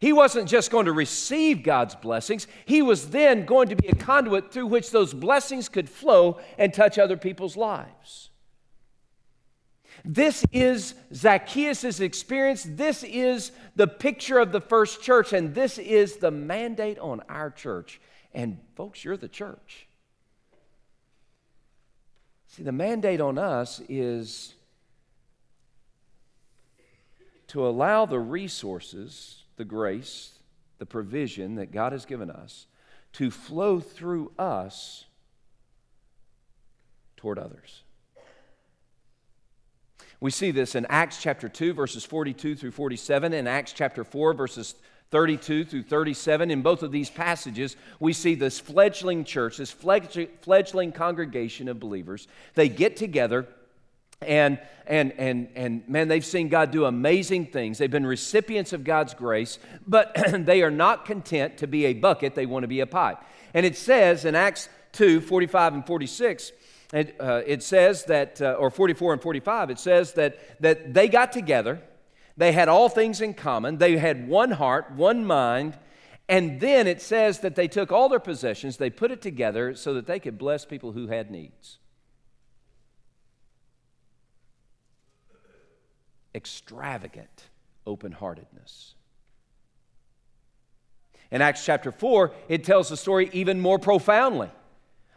He 0.00 0.12
wasn't 0.12 0.48
just 0.48 0.70
going 0.70 0.86
to 0.86 0.92
receive 0.92 1.62
God's 1.62 1.94
blessings, 1.94 2.46
he 2.66 2.82
was 2.82 3.10
then 3.10 3.46
going 3.46 3.68
to 3.68 3.76
be 3.76 3.88
a 3.88 3.94
conduit 3.94 4.52
through 4.52 4.66
which 4.66 4.90
those 4.90 5.14
blessings 5.14 5.68
could 5.68 5.88
flow 5.88 6.40
and 6.58 6.72
touch 6.72 6.98
other 6.98 7.16
people's 7.16 7.56
lives. 7.56 8.30
This 10.04 10.44
is 10.52 10.94
Zacchaeus' 11.14 12.00
experience. 12.00 12.66
This 12.68 13.02
is 13.02 13.52
the 13.74 13.86
picture 13.86 14.38
of 14.38 14.52
the 14.52 14.60
first 14.60 15.00
church, 15.00 15.32
and 15.32 15.54
this 15.54 15.78
is 15.78 16.16
the 16.16 16.30
mandate 16.30 16.98
on 16.98 17.22
our 17.28 17.50
church. 17.50 18.00
And, 18.34 18.58
folks, 18.74 19.02
you're 19.02 19.16
the 19.16 19.28
church. 19.28 19.86
See, 22.48 22.62
the 22.62 22.72
mandate 22.72 23.20
on 23.20 23.38
us 23.38 23.80
is 23.88 24.54
to 27.48 27.66
allow 27.66 28.04
the 28.04 28.18
resources, 28.18 29.44
the 29.56 29.64
grace, 29.64 30.38
the 30.78 30.86
provision 30.86 31.54
that 31.54 31.72
God 31.72 31.92
has 31.92 32.04
given 32.04 32.30
us 32.30 32.66
to 33.14 33.30
flow 33.30 33.80
through 33.80 34.32
us 34.38 35.04
toward 37.16 37.38
others. 37.38 37.83
We 40.20 40.30
see 40.30 40.50
this 40.50 40.74
in 40.74 40.86
Acts 40.86 41.20
chapter 41.20 41.48
2, 41.48 41.74
verses 41.74 42.04
42 42.04 42.56
through 42.56 42.70
47, 42.70 43.32
and 43.32 43.48
Acts 43.48 43.72
chapter 43.72 44.04
4, 44.04 44.34
verses 44.34 44.74
32 45.10 45.64
through 45.64 45.82
37. 45.82 46.50
In 46.50 46.62
both 46.62 46.82
of 46.82 46.92
these 46.92 47.10
passages, 47.10 47.76
we 48.00 48.12
see 48.12 48.34
this 48.34 48.58
fledgling 48.58 49.24
church, 49.24 49.58
this 49.58 49.70
fledgling 49.70 50.92
congregation 50.92 51.68
of 51.68 51.78
believers. 51.78 52.26
They 52.54 52.68
get 52.68 52.96
together 52.96 53.46
and 54.22 54.58
and 54.86 55.12
and 55.18 55.48
and 55.54 55.88
man 55.88 56.08
they've 56.08 56.24
seen 56.24 56.48
god 56.48 56.70
do 56.70 56.84
amazing 56.84 57.46
things 57.46 57.78
they've 57.78 57.90
been 57.90 58.06
recipients 58.06 58.72
of 58.72 58.84
god's 58.84 59.12
grace 59.12 59.58
but 59.86 60.14
they 60.46 60.62
are 60.62 60.70
not 60.70 61.04
content 61.04 61.58
to 61.58 61.66
be 61.66 61.86
a 61.86 61.94
bucket 61.94 62.34
they 62.34 62.46
want 62.46 62.62
to 62.62 62.68
be 62.68 62.80
a 62.80 62.86
pipe 62.86 63.18
and 63.52 63.66
it 63.66 63.76
says 63.76 64.24
in 64.24 64.34
acts 64.34 64.68
2 64.92 65.20
45 65.20 65.74
and 65.74 65.86
46 65.86 66.52
it, 66.94 67.16
uh, 67.18 67.42
it 67.44 67.62
says 67.62 68.04
that, 68.04 68.40
uh, 68.40 68.52
or 68.52 68.70
44 68.70 69.14
and 69.14 69.22
45, 69.22 69.70
it 69.70 69.78
says 69.80 70.12
that, 70.12 70.38
that 70.60 70.94
they 70.94 71.08
got 71.08 71.32
together, 71.32 71.82
they 72.36 72.52
had 72.52 72.68
all 72.68 72.88
things 72.88 73.20
in 73.20 73.34
common, 73.34 73.78
they 73.78 73.96
had 73.96 74.28
one 74.28 74.52
heart, 74.52 74.92
one 74.92 75.24
mind, 75.24 75.76
and 76.28 76.60
then 76.60 76.86
it 76.86 77.02
says 77.02 77.40
that 77.40 77.56
they 77.56 77.66
took 77.66 77.90
all 77.90 78.08
their 78.08 78.20
possessions, 78.20 78.76
they 78.76 78.90
put 78.90 79.10
it 79.10 79.20
together 79.20 79.74
so 79.74 79.94
that 79.94 80.06
they 80.06 80.20
could 80.20 80.38
bless 80.38 80.64
people 80.64 80.92
who 80.92 81.08
had 81.08 81.32
needs. 81.32 81.78
Extravagant 86.32 87.48
open 87.86 88.12
heartedness. 88.12 88.94
In 91.32 91.42
Acts 91.42 91.64
chapter 91.64 91.90
4, 91.90 92.32
it 92.48 92.62
tells 92.62 92.88
the 92.88 92.96
story 92.96 93.30
even 93.32 93.60
more 93.60 93.80
profoundly. 93.80 94.50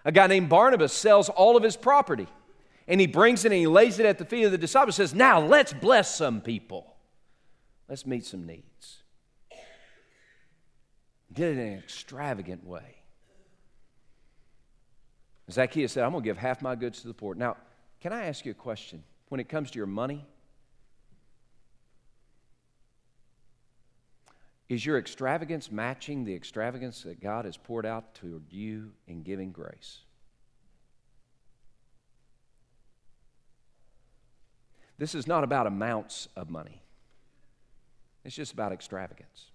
A 0.08 0.12
guy 0.12 0.26
named 0.28 0.48
Barnabas 0.48 0.93
sells 0.93 1.28
all 1.28 1.58
of 1.58 1.63
his 1.63 1.76
property 1.76 2.28
and 2.88 3.02
he 3.02 3.08
brings 3.08 3.43
it 3.43 3.52
and 3.52 3.60
he 3.60 3.67
lays 3.67 4.00
it 4.00 4.06
at 4.06 4.17
the 4.17 4.24
feet 4.24 4.46
of 4.46 4.52
the 4.54 4.58
disciples 4.58 4.96
says, 4.96 5.13
Now 5.13 5.41
let's 5.41 5.74
bless 5.74 6.15
some 6.15 6.39
people. 6.39 6.96
Let's 7.89 8.06
meet 8.06 8.26
some 8.26 8.46
needs. 8.46 9.04
Did 11.34 11.58
it 11.58 11.62
in 11.62 11.74
an 11.74 11.80
extravagant 11.80 12.65
way. 12.65 12.96
Zacchaeus 15.52 15.91
said, 15.91 16.06
I'm 16.06 16.12
going 16.12 16.24
to 16.24 16.28
give 16.30 16.38
half 16.38 16.62
my 16.62 16.76
goods 16.76 17.02
to 17.02 17.08
the 17.08 17.13
poor. 17.13 17.36
Now, 17.36 17.58
can 18.00 18.13
I 18.13 18.28
ask 18.28 18.46
you 18.46 18.52
a 18.52 18.56
question? 18.56 19.04
When 19.28 19.41
it 19.41 19.50
comes 19.50 19.72
to 19.72 19.78
your 19.78 19.88
money, 19.88 20.26
Is 24.70 24.86
your 24.86 24.98
extravagance 24.98 25.72
matching 25.72 26.26
the 26.26 26.36
extravagance 26.36 27.04
that 27.04 27.22
God 27.22 27.46
has 27.46 27.56
poured 27.56 27.86
out 27.86 28.16
to 28.16 28.42
you 28.50 28.92
in 29.08 29.24
giving 29.24 29.52
grace? 29.52 30.00
This 34.98 35.16
is 35.16 35.28
not 35.28 35.44
about 35.44 35.68
amounts 35.68 36.28
of 36.36 36.50
money, 36.50 36.82
it's 38.26 38.36
just 38.36 38.54
about 38.54 38.72
extravagance. 38.72 39.52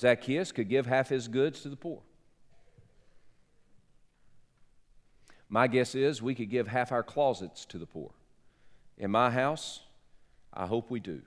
Zacchaeus 0.00 0.52
could 0.52 0.68
give 0.68 0.86
half 0.86 1.08
his 1.08 1.26
goods 1.26 1.60
to 1.62 1.68
the 1.68 1.76
poor. 1.76 2.02
My 5.48 5.66
guess 5.66 5.96
is 5.96 6.22
we 6.22 6.36
could 6.36 6.50
give 6.50 6.68
half 6.68 6.92
our 6.92 7.02
closets 7.02 7.64
to 7.66 7.78
the 7.78 7.86
poor. 7.86 8.12
In 8.96 9.10
my 9.10 9.30
house, 9.30 9.80
I 10.54 10.66
hope 10.66 10.88
we 10.88 11.00
do. 11.00 11.22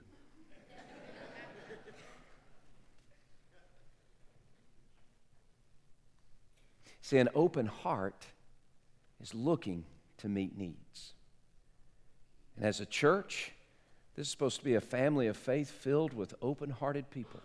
See, 7.12 7.18
an 7.18 7.28
open 7.34 7.66
heart 7.66 8.24
is 9.20 9.34
looking 9.34 9.84
to 10.16 10.30
meet 10.30 10.56
needs. 10.56 11.12
And 12.56 12.64
as 12.64 12.80
a 12.80 12.86
church, 12.86 13.52
this 14.16 14.28
is 14.28 14.30
supposed 14.30 14.60
to 14.60 14.64
be 14.64 14.76
a 14.76 14.80
family 14.80 15.26
of 15.26 15.36
faith 15.36 15.70
filled 15.70 16.14
with 16.14 16.32
open 16.40 16.70
hearted 16.70 17.10
people. 17.10 17.42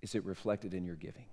Is 0.00 0.14
it 0.14 0.24
reflected 0.24 0.72
in 0.72 0.86
your 0.86 0.96
giving? 0.96 1.26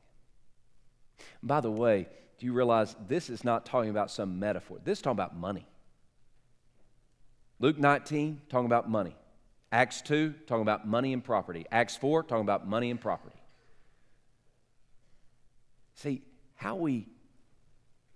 by 1.41 1.61
the 1.61 1.71
way, 1.71 2.05
do 2.39 2.45
you 2.45 2.51
realize 2.51 2.97
this 3.07 3.29
is 3.29 3.45
not 3.45 3.65
talking 3.65 3.89
about 3.89 4.11
some 4.11 4.37
metaphor? 4.37 4.79
This 4.83 4.97
is 4.97 5.01
talking 5.01 5.15
about 5.15 5.37
money. 5.37 5.65
Luke 7.61 7.77
19, 7.77 8.41
talking 8.49 8.65
about 8.65 8.89
money. 8.89 9.15
Acts 9.71 10.01
2, 10.01 10.33
talking 10.45 10.63
about 10.63 10.85
money 10.85 11.13
and 11.13 11.23
property. 11.23 11.65
Acts 11.71 11.95
4, 11.95 12.23
talking 12.23 12.41
about 12.41 12.67
money 12.67 12.91
and 12.91 12.99
property. 12.99 13.38
See, 16.01 16.21
how 16.55 16.77
we, 16.77 17.07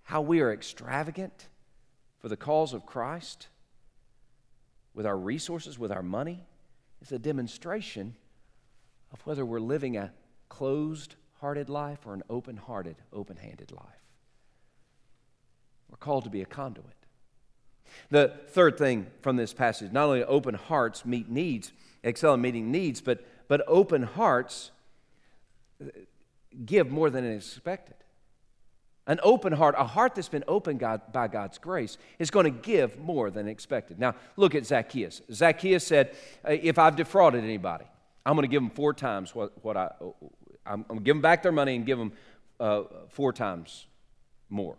how 0.04 0.22
we 0.22 0.40
are 0.40 0.50
extravagant 0.50 1.48
for 2.18 2.30
the 2.30 2.36
cause 2.36 2.72
of 2.72 2.86
Christ 2.86 3.48
with 4.94 5.04
our 5.04 5.18
resources, 5.18 5.78
with 5.78 5.92
our 5.92 6.02
money, 6.02 6.46
is 7.02 7.12
a 7.12 7.18
demonstration 7.18 8.14
of 9.12 9.20
whether 9.26 9.44
we're 9.44 9.60
living 9.60 9.98
a 9.98 10.12
closed 10.48 11.16
hearted 11.40 11.68
life 11.68 12.06
or 12.06 12.14
an 12.14 12.22
open 12.30 12.56
hearted, 12.56 12.96
open 13.12 13.36
handed 13.36 13.70
life. 13.70 13.84
We're 15.90 15.98
called 15.98 16.24
to 16.24 16.30
be 16.30 16.40
a 16.40 16.46
conduit. 16.46 16.86
The 18.08 18.32
third 18.48 18.78
thing 18.78 19.08
from 19.20 19.36
this 19.36 19.52
passage 19.52 19.92
not 19.92 20.06
only 20.06 20.24
open 20.24 20.54
hearts 20.54 21.04
meet 21.04 21.28
needs, 21.28 21.70
excel 22.02 22.32
in 22.32 22.40
meeting 22.40 22.70
needs, 22.70 23.02
but, 23.02 23.22
but 23.46 23.62
open 23.66 24.04
hearts 24.04 24.70
give 26.64 26.90
more 26.90 27.10
than 27.10 27.24
expected. 27.30 27.96
An 29.06 29.20
open 29.22 29.52
heart, 29.52 29.74
a 29.76 29.84
heart 29.84 30.14
that's 30.14 30.30
been 30.30 30.44
opened 30.48 30.80
God, 30.80 31.12
by 31.12 31.28
God's 31.28 31.58
grace, 31.58 31.98
is 32.18 32.30
going 32.30 32.44
to 32.44 32.50
give 32.50 32.98
more 32.98 33.30
than 33.30 33.48
expected. 33.48 33.98
Now, 33.98 34.14
look 34.36 34.54
at 34.54 34.64
Zacchaeus. 34.64 35.20
Zacchaeus 35.30 35.86
said, 35.86 36.16
If 36.44 36.78
I've 36.78 36.96
defrauded 36.96 37.44
anybody, 37.44 37.84
I'm 38.24 38.34
going 38.34 38.44
to 38.44 38.50
give 38.50 38.62
them 38.62 38.70
four 38.70 38.94
times 38.94 39.34
what, 39.34 39.52
what 39.62 39.76
I, 39.76 39.90
I'm, 40.64 40.84
going 40.84 41.00
to 41.00 41.04
give 41.04 41.16
them 41.16 41.22
back 41.22 41.42
their 41.42 41.52
money 41.52 41.76
and 41.76 41.84
give 41.84 41.98
them 41.98 42.12
uh, 42.58 42.84
four 43.08 43.32
times 43.34 43.86
more. 44.48 44.76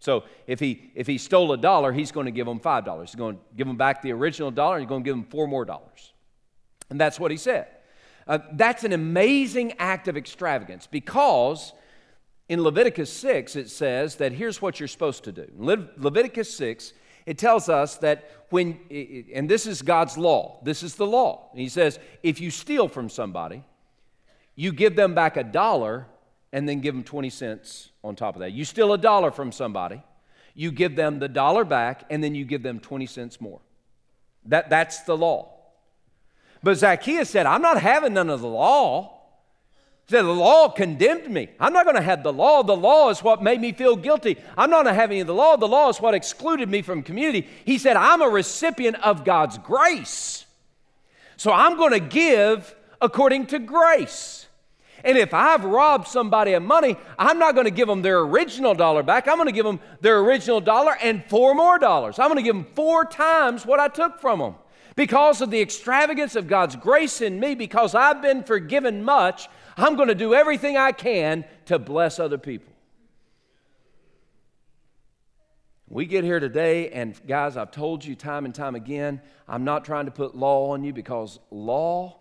So 0.00 0.24
if 0.46 0.60
he, 0.60 0.90
if 0.94 1.06
he 1.06 1.18
stole 1.18 1.52
a 1.52 1.56
dollar, 1.56 1.92
he's 1.92 2.12
going 2.12 2.26
to 2.26 2.32
give 2.32 2.46
them 2.46 2.58
five 2.58 2.84
dollars. 2.84 3.10
He's 3.10 3.16
going 3.16 3.36
to 3.36 3.42
give 3.56 3.66
them 3.66 3.76
back 3.76 4.02
the 4.02 4.12
original 4.12 4.50
dollar 4.50 4.76
and 4.76 4.82
he's 4.82 4.88
going 4.88 5.02
to 5.02 5.08
give 5.08 5.16
them 5.16 5.24
four 5.24 5.46
more 5.46 5.64
dollars. 5.64 6.12
And 6.90 7.00
that's 7.00 7.18
what 7.18 7.30
he 7.30 7.36
said. 7.36 7.68
Uh, 8.26 8.38
that's 8.52 8.84
an 8.84 8.92
amazing 8.92 9.72
act 9.78 10.08
of 10.08 10.16
extravagance 10.16 10.86
because 10.86 11.72
in 12.48 12.62
Leviticus 12.62 13.12
6 13.12 13.56
it 13.56 13.70
says 13.70 14.16
that 14.16 14.32
here's 14.32 14.60
what 14.60 14.80
you're 14.80 14.88
supposed 14.88 15.24
to 15.24 15.32
do. 15.32 15.46
Le- 15.56 15.88
Leviticus 15.96 16.52
6, 16.56 16.92
it 17.24 17.38
tells 17.38 17.68
us 17.68 17.96
that 17.98 18.30
when, 18.50 18.78
and 19.32 19.48
this 19.48 19.66
is 19.66 19.82
God's 19.82 20.16
law, 20.16 20.60
this 20.62 20.82
is 20.82 20.94
the 20.94 21.06
law. 21.06 21.50
He 21.54 21.68
says, 21.68 21.98
if 22.22 22.40
you 22.40 22.50
steal 22.50 22.88
from 22.88 23.08
somebody, 23.08 23.64
you 24.54 24.72
give 24.72 24.96
them 24.96 25.14
back 25.14 25.36
a 25.36 25.44
dollar 25.44 26.06
and 26.52 26.68
then 26.68 26.80
give 26.80 26.94
them 26.94 27.04
20 27.04 27.30
cents 27.30 27.90
on 28.02 28.16
top 28.16 28.34
of 28.34 28.40
that. 28.40 28.52
You 28.52 28.64
steal 28.64 28.92
a 28.92 28.98
dollar 28.98 29.30
from 29.30 29.52
somebody, 29.52 30.02
you 30.54 30.70
give 30.70 30.96
them 30.96 31.18
the 31.18 31.28
dollar 31.28 31.64
back, 31.64 32.04
and 32.10 32.24
then 32.24 32.34
you 32.34 32.44
give 32.44 32.62
them 32.62 32.80
20 32.80 33.06
cents 33.06 33.40
more. 33.40 33.60
That, 34.46 34.70
that's 34.70 35.00
the 35.02 35.16
law. 35.16 35.55
But 36.62 36.76
Zacchaeus 36.76 37.30
said, 37.30 37.46
I'm 37.46 37.62
not 37.62 37.80
having 37.80 38.14
none 38.14 38.30
of 38.30 38.40
the 38.40 38.48
law. 38.48 39.16
He 40.06 40.12
said, 40.12 40.22
The 40.22 40.32
law 40.32 40.68
condemned 40.68 41.28
me. 41.28 41.48
I'm 41.58 41.72
not 41.72 41.84
going 41.84 41.96
to 41.96 42.02
have 42.02 42.22
the 42.22 42.32
law. 42.32 42.62
The 42.62 42.76
law 42.76 43.10
is 43.10 43.22
what 43.22 43.42
made 43.42 43.60
me 43.60 43.72
feel 43.72 43.96
guilty. 43.96 44.36
I'm 44.56 44.70
not 44.70 44.86
having 44.86 45.24
the 45.26 45.34
law. 45.34 45.56
The 45.56 45.68
law 45.68 45.88
is 45.88 46.00
what 46.00 46.14
excluded 46.14 46.68
me 46.68 46.82
from 46.82 47.02
community. 47.02 47.46
He 47.64 47.78
said, 47.78 47.96
I'm 47.96 48.22
a 48.22 48.28
recipient 48.28 48.96
of 49.04 49.24
God's 49.24 49.58
grace. 49.58 50.44
So 51.36 51.52
I'm 51.52 51.76
going 51.76 51.92
to 51.92 52.00
give 52.00 52.74
according 53.00 53.46
to 53.46 53.58
grace. 53.58 54.46
And 55.04 55.18
if 55.18 55.34
I've 55.34 55.64
robbed 55.64 56.08
somebody 56.08 56.54
of 56.54 56.62
money, 56.62 56.96
I'm 57.18 57.38
not 57.38 57.54
going 57.54 57.66
to 57.66 57.70
give 57.70 57.86
them 57.86 58.02
their 58.02 58.20
original 58.20 58.74
dollar 58.74 59.02
back. 59.02 59.28
I'm 59.28 59.36
going 59.36 59.46
to 59.46 59.52
give 59.52 59.66
them 59.66 59.78
their 60.00 60.18
original 60.20 60.60
dollar 60.60 60.96
and 61.00 61.24
four 61.26 61.54
more 61.54 61.78
dollars. 61.78 62.18
I'm 62.18 62.28
going 62.28 62.38
to 62.38 62.42
give 62.42 62.56
them 62.56 62.66
four 62.74 63.04
times 63.04 63.66
what 63.66 63.78
I 63.78 63.88
took 63.88 64.20
from 64.20 64.38
them. 64.40 64.54
Because 64.96 65.42
of 65.42 65.50
the 65.50 65.60
extravagance 65.60 66.36
of 66.36 66.48
God's 66.48 66.74
grace 66.74 67.20
in 67.20 67.38
me, 67.38 67.54
because 67.54 67.94
I've 67.94 68.22
been 68.22 68.42
forgiven 68.42 69.04
much, 69.04 69.48
I'm 69.76 69.94
going 69.94 70.08
to 70.08 70.14
do 70.14 70.34
everything 70.34 70.78
I 70.78 70.92
can 70.92 71.44
to 71.66 71.78
bless 71.78 72.18
other 72.18 72.38
people. 72.38 72.72
We 75.88 76.06
get 76.06 76.24
here 76.24 76.40
today, 76.40 76.90
and 76.90 77.14
guys, 77.28 77.56
I've 77.56 77.70
told 77.70 78.04
you 78.04 78.16
time 78.16 78.46
and 78.46 78.54
time 78.54 78.74
again, 78.74 79.20
I'm 79.46 79.64
not 79.64 79.84
trying 79.84 80.06
to 80.06 80.10
put 80.10 80.34
law 80.34 80.72
on 80.72 80.82
you 80.82 80.92
because 80.92 81.38
law, 81.50 82.18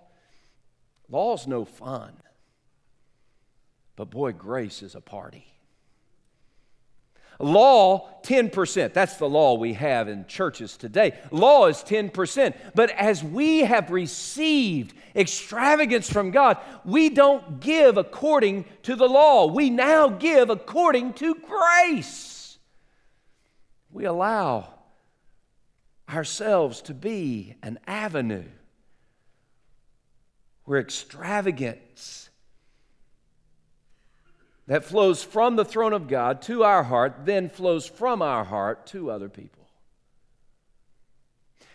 law's 1.09 1.47
no 1.47 1.65
fun. 1.65 2.13
But 3.95 4.11
boy, 4.11 4.33
grace 4.33 4.83
is 4.83 4.95
a 4.95 5.01
party. 5.01 5.47
Law, 7.39 8.09
10%. 8.23 8.93
That's 8.93 9.17
the 9.17 9.29
law 9.29 9.55
we 9.55 9.73
have 9.73 10.07
in 10.07 10.25
churches 10.25 10.77
today. 10.77 11.13
Law 11.31 11.67
is 11.67 11.77
10%. 11.77 12.55
But 12.73 12.91
as 12.91 13.23
we 13.23 13.59
have 13.59 13.91
received 13.91 14.95
extravagance 15.15 16.09
from 16.09 16.31
God, 16.31 16.57
we 16.83 17.09
don't 17.09 17.59
give 17.59 17.97
according 17.97 18.65
to 18.83 18.95
the 18.95 19.07
law. 19.07 19.47
We 19.47 19.69
now 19.69 20.09
give 20.09 20.49
according 20.49 21.13
to 21.13 21.35
grace. 21.35 22.57
We 23.91 24.05
allow 24.05 24.73
ourselves 26.09 26.81
to 26.83 26.93
be 26.93 27.55
an 27.61 27.79
avenue 27.87 28.45
where 30.65 30.79
extravagance 30.79 32.24
that 34.67 34.83
flows 34.83 35.23
from 35.23 35.55
the 35.55 35.65
throne 35.65 35.93
of 35.93 36.07
God 36.07 36.41
to 36.43 36.63
our 36.63 36.83
heart, 36.83 37.25
then 37.25 37.49
flows 37.49 37.87
from 37.87 38.21
our 38.21 38.43
heart 38.43 38.87
to 38.87 39.11
other 39.11 39.29
people. 39.29 39.67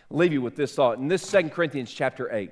I'll 0.09 0.17
leave 0.17 0.33
you 0.33 0.41
with 0.41 0.55
this 0.55 0.75
thought. 0.75 0.97
In 0.97 1.07
this 1.07 1.21
Second 1.21 1.51
Corinthians 1.51 1.91
chapter 1.91 2.31
8, 2.33 2.51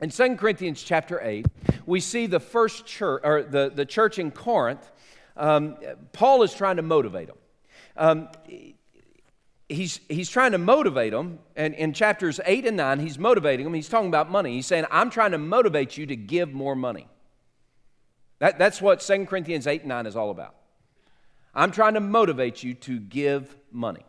in 0.00 0.10
Second 0.10 0.38
Corinthians 0.38 0.82
chapter 0.82 1.20
8, 1.20 1.46
we 1.84 2.00
see 2.00 2.26
the 2.26 2.38
first 2.38 2.86
church, 2.86 3.22
or 3.24 3.42
the, 3.42 3.72
the 3.74 3.84
church 3.84 4.18
in 4.18 4.30
Corinth. 4.30 4.90
Um, 5.36 5.76
Paul 6.12 6.42
is 6.42 6.54
trying 6.54 6.76
to 6.76 6.82
motivate 6.82 7.28
them. 7.28 7.36
Um, 7.96 8.28
he's, 9.68 10.00
he's 10.08 10.28
trying 10.28 10.52
to 10.52 10.58
motivate 10.58 11.12
them, 11.12 11.40
and 11.56 11.74
in 11.74 11.92
chapters 11.92 12.40
8 12.44 12.66
and 12.66 12.76
9, 12.76 13.00
he's 13.00 13.18
motivating 13.18 13.64
them. 13.64 13.74
He's 13.74 13.88
talking 13.88 14.08
about 14.08 14.30
money. 14.30 14.54
He's 14.54 14.66
saying, 14.66 14.84
I'm 14.90 15.10
trying 15.10 15.32
to 15.32 15.38
motivate 15.38 15.96
you 15.96 16.06
to 16.06 16.16
give 16.16 16.52
more 16.52 16.76
money. 16.76 17.08
That, 18.38 18.58
that's 18.58 18.82
what 18.82 19.00
2 19.00 19.26
Corinthians 19.26 19.66
8 19.66 19.82
and 19.82 19.88
9 19.88 20.06
is 20.06 20.16
all 20.16 20.30
about. 20.30 20.54
I'm 21.54 21.70
trying 21.70 21.94
to 21.94 22.00
motivate 22.00 22.62
you 22.62 22.74
to 22.74 22.98
give 23.00 23.56
money. 23.72 24.04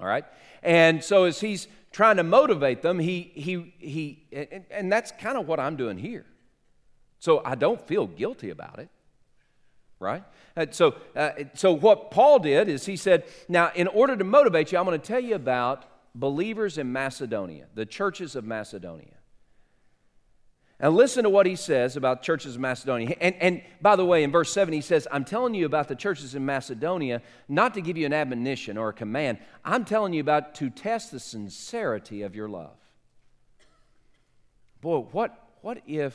All 0.00 0.06
right? 0.06 0.24
And 0.62 1.02
so 1.02 1.24
as 1.24 1.40
he's 1.40 1.68
trying 1.92 2.16
to 2.16 2.24
motivate 2.24 2.82
them, 2.82 2.98
he, 2.98 3.30
he, 3.34 3.74
he 3.78 4.26
and, 4.32 4.64
and 4.70 4.92
that's 4.92 5.12
kind 5.12 5.38
of 5.38 5.46
what 5.46 5.60
I'm 5.60 5.76
doing 5.76 5.96
here. 5.96 6.26
So 7.20 7.40
I 7.44 7.54
don't 7.54 7.80
feel 7.80 8.06
guilty 8.06 8.50
about 8.50 8.80
it, 8.80 8.88
right? 9.98 10.24
And 10.56 10.74
so, 10.74 10.96
uh, 11.16 11.30
so 11.54 11.72
what 11.72 12.10
Paul 12.10 12.40
did 12.40 12.68
is 12.68 12.84
he 12.84 12.96
said, 12.96 13.24
now, 13.48 13.70
in 13.74 13.86
order 13.88 14.16
to 14.16 14.24
motivate 14.24 14.72
you, 14.72 14.78
I'm 14.78 14.84
going 14.84 15.00
to 15.00 15.06
tell 15.06 15.20
you 15.20 15.34
about 15.34 15.84
believers 16.14 16.76
in 16.76 16.92
Macedonia, 16.92 17.66
the 17.74 17.86
churches 17.86 18.36
of 18.36 18.44
Macedonia. 18.44 19.14
And 20.84 20.94
listen 20.94 21.24
to 21.24 21.30
what 21.30 21.46
he 21.46 21.56
says 21.56 21.96
about 21.96 22.20
churches 22.20 22.56
in 22.56 22.60
Macedonia. 22.60 23.16
And, 23.18 23.34
and 23.40 23.62
by 23.80 23.96
the 23.96 24.04
way, 24.04 24.22
in 24.22 24.30
verse 24.30 24.52
7, 24.52 24.74
he 24.74 24.82
says, 24.82 25.08
I'm 25.10 25.24
telling 25.24 25.54
you 25.54 25.64
about 25.64 25.88
the 25.88 25.94
churches 25.96 26.34
in 26.34 26.44
Macedonia 26.44 27.22
not 27.48 27.72
to 27.72 27.80
give 27.80 27.96
you 27.96 28.04
an 28.04 28.12
admonition 28.12 28.76
or 28.76 28.90
a 28.90 28.92
command. 28.92 29.38
I'm 29.64 29.86
telling 29.86 30.12
you 30.12 30.20
about 30.20 30.54
to 30.56 30.68
test 30.68 31.10
the 31.10 31.18
sincerity 31.18 32.20
of 32.20 32.36
your 32.36 32.50
love. 32.50 32.76
Boy, 34.82 34.98
what, 34.98 35.52
what 35.62 35.80
if 35.86 36.14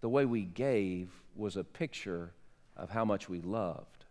the 0.00 0.08
way 0.08 0.24
we 0.24 0.42
gave 0.42 1.10
was 1.34 1.56
a 1.56 1.64
picture 1.64 2.30
of 2.76 2.90
how 2.90 3.04
much 3.04 3.28
we 3.28 3.40
loved? 3.40 4.04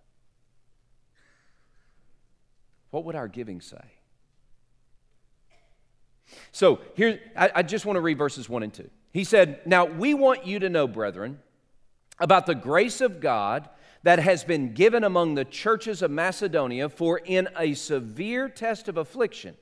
What 2.91 3.05
would 3.05 3.15
our 3.15 3.29
giving 3.29 3.61
say? 3.61 3.92
So 6.51 6.79
here, 6.95 7.19
I, 7.35 7.51
I 7.55 7.63
just 7.63 7.85
want 7.85 7.97
to 7.97 8.01
read 8.01 8.17
verses 8.17 8.47
1 8.47 8.63
and 8.63 8.73
2. 8.73 8.89
He 9.11 9.23
said, 9.23 9.61
Now 9.65 9.85
we 9.85 10.13
want 10.13 10.45
you 10.45 10.59
to 10.59 10.69
know, 10.69 10.87
brethren, 10.87 11.39
about 12.19 12.45
the 12.45 12.55
grace 12.55 13.01
of 13.01 13.19
God 13.19 13.69
that 14.03 14.19
has 14.19 14.43
been 14.43 14.73
given 14.73 15.03
among 15.03 15.35
the 15.35 15.45
churches 15.45 16.01
of 16.01 16.11
Macedonia, 16.11 16.89
for 16.89 17.19
in 17.19 17.47
a 17.57 17.73
severe 17.73 18.49
test 18.49 18.87
of 18.87 18.97
affliction, 18.97 19.55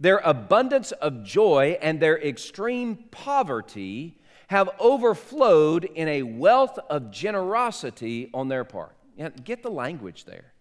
their 0.00 0.18
abundance 0.18 0.92
of 0.92 1.22
joy 1.22 1.78
and 1.80 2.00
their 2.00 2.20
extreme 2.20 2.96
poverty 3.10 4.18
have 4.48 4.70
overflowed 4.78 5.84
in 5.84 6.08
a 6.08 6.22
wealth 6.22 6.78
of 6.90 7.10
generosity 7.10 8.30
on 8.34 8.48
their 8.48 8.64
part. 8.64 8.96
Get 9.44 9.62
the 9.62 9.70
language 9.70 10.24
there. 10.24 10.52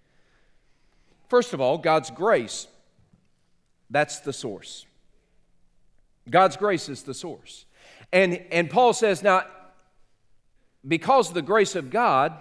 First 1.30 1.54
of 1.54 1.62
all, 1.62 1.78
God's 1.78 2.12
grace, 2.12 2.68
that's 3.90 4.20
the 4.20 4.34
source. 4.34 4.86
God's 6.30 6.58
grace 6.58 6.90
is 6.90 7.04
the 7.04 7.14
source. 7.14 7.66
And, 8.14 8.44
and 8.52 8.70
Paul 8.70 8.94
says, 8.94 9.24
now, 9.24 9.44
because 10.88 11.30
of 11.30 11.34
the 11.34 11.42
grace 11.42 11.76
of 11.76 11.90
God, 11.90 12.34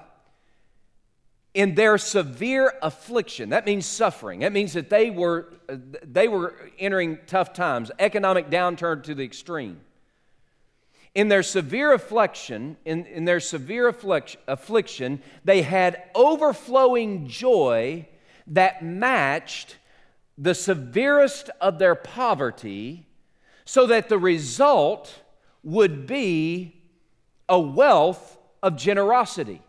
in 1.52 1.74
their 1.74 1.98
severe 1.98 2.72
affliction, 2.82 3.50
that 3.50 3.66
means 3.66 3.86
suffering. 3.86 4.40
That 4.40 4.52
means 4.52 4.72
that 4.74 4.88
they 4.88 5.10
were, 5.10 5.52
they 5.68 6.28
were 6.28 6.54
entering 6.78 7.18
tough 7.26 7.52
times, 7.52 7.90
economic 7.98 8.50
downturn 8.50 9.02
to 9.04 9.14
the 9.14 9.24
extreme. 9.24 9.80
In 11.12 11.28
their 11.28 11.42
severe 11.42 11.92
affliction, 11.92 12.76
in, 12.84 13.04
in 13.06 13.24
their 13.24 13.40
severe 13.40 13.88
affliction, 13.88 15.22
they 15.44 15.62
had 15.62 16.04
overflowing 16.14 17.26
joy 17.26 18.06
that 18.46 18.84
matched 18.84 19.76
the 20.38 20.54
severest 20.54 21.50
of 21.60 21.80
their 21.80 21.96
poverty 21.96 23.06
so 23.70 23.86
that 23.86 24.08
the 24.08 24.18
result 24.18 25.22
would 25.62 26.04
be 26.04 26.74
a 27.48 27.60
wealth 27.60 28.36
of 28.64 28.74
generosity. 28.74 29.62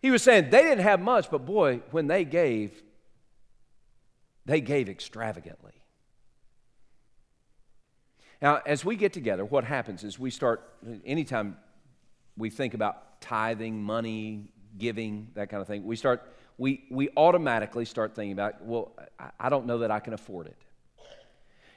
He 0.00 0.12
was 0.12 0.22
saying 0.22 0.50
they 0.50 0.62
didn't 0.62 0.84
have 0.84 1.00
much, 1.00 1.28
but 1.28 1.44
boy, 1.44 1.80
when 1.90 2.06
they 2.06 2.24
gave, 2.24 2.84
they 4.46 4.60
gave 4.60 4.88
extravagantly. 4.88 5.72
Now, 8.40 8.60
as 8.64 8.84
we 8.84 8.94
get 8.94 9.12
together, 9.12 9.44
what 9.44 9.64
happens 9.64 10.04
is 10.04 10.20
we 10.20 10.30
start, 10.30 10.62
anytime 11.04 11.56
we 12.36 12.48
think 12.48 12.74
about 12.74 13.20
tithing, 13.20 13.82
money, 13.82 14.52
giving, 14.78 15.32
that 15.34 15.48
kind 15.48 15.60
of 15.60 15.66
thing, 15.66 15.84
we 15.84 15.96
start, 15.96 16.32
we, 16.58 16.84
we 16.92 17.08
automatically 17.16 17.86
start 17.86 18.14
thinking 18.14 18.34
about, 18.34 18.64
well, 18.64 18.92
I 19.40 19.48
don't 19.48 19.66
know 19.66 19.78
that 19.78 19.90
I 19.90 19.98
can 19.98 20.12
afford 20.12 20.46
it. 20.46 20.62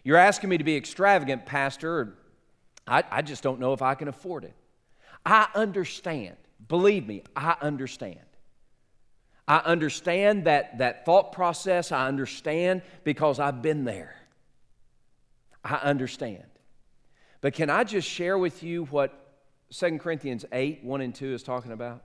You're 0.06 0.18
asking 0.18 0.52
me 0.52 0.60
to 0.60 0.63
be 0.63 0.78
extravagant, 0.78 1.48
Pastor. 1.48 2.13
I, 2.88 3.04
I 3.12 3.22
just 3.24 3.41
don't 3.41 3.60
know 3.60 3.74
if 3.74 3.82
I 3.82 3.96
can 3.96 4.08
afford 4.08 4.46
it. 4.46 4.54
I 5.26 5.48
understand. 5.56 6.38
Believe 6.68 7.08
me, 7.08 7.24
I 7.36 7.56
understand. 7.60 8.20
I 9.48 9.58
understand 9.58 10.46
that, 10.46 10.78
that 10.78 11.06
thought 11.06 11.32
process. 11.32 11.91
I 11.91 12.08
understand 12.08 12.84
because 13.04 13.39
I've 13.39 13.63
been 13.63 13.84
there. 13.84 14.15
I 15.63 15.76
understand. 15.78 16.46
But 17.41 17.54
can 17.54 17.72
I 17.72 17.84
just 17.84 18.08
share 18.08 18.38
with 18.38 18.62
you 18.62 18.86
what 18.86 19.38
2 19.72 19.98
Corinthians 19.98 20.46
8, 20.52 20.84
1 20.84 21.02
and 21.02 21.15
2 21.15 21.34
is 21.34 21.41
talking 21.41 21.72
about? 21.72 22.04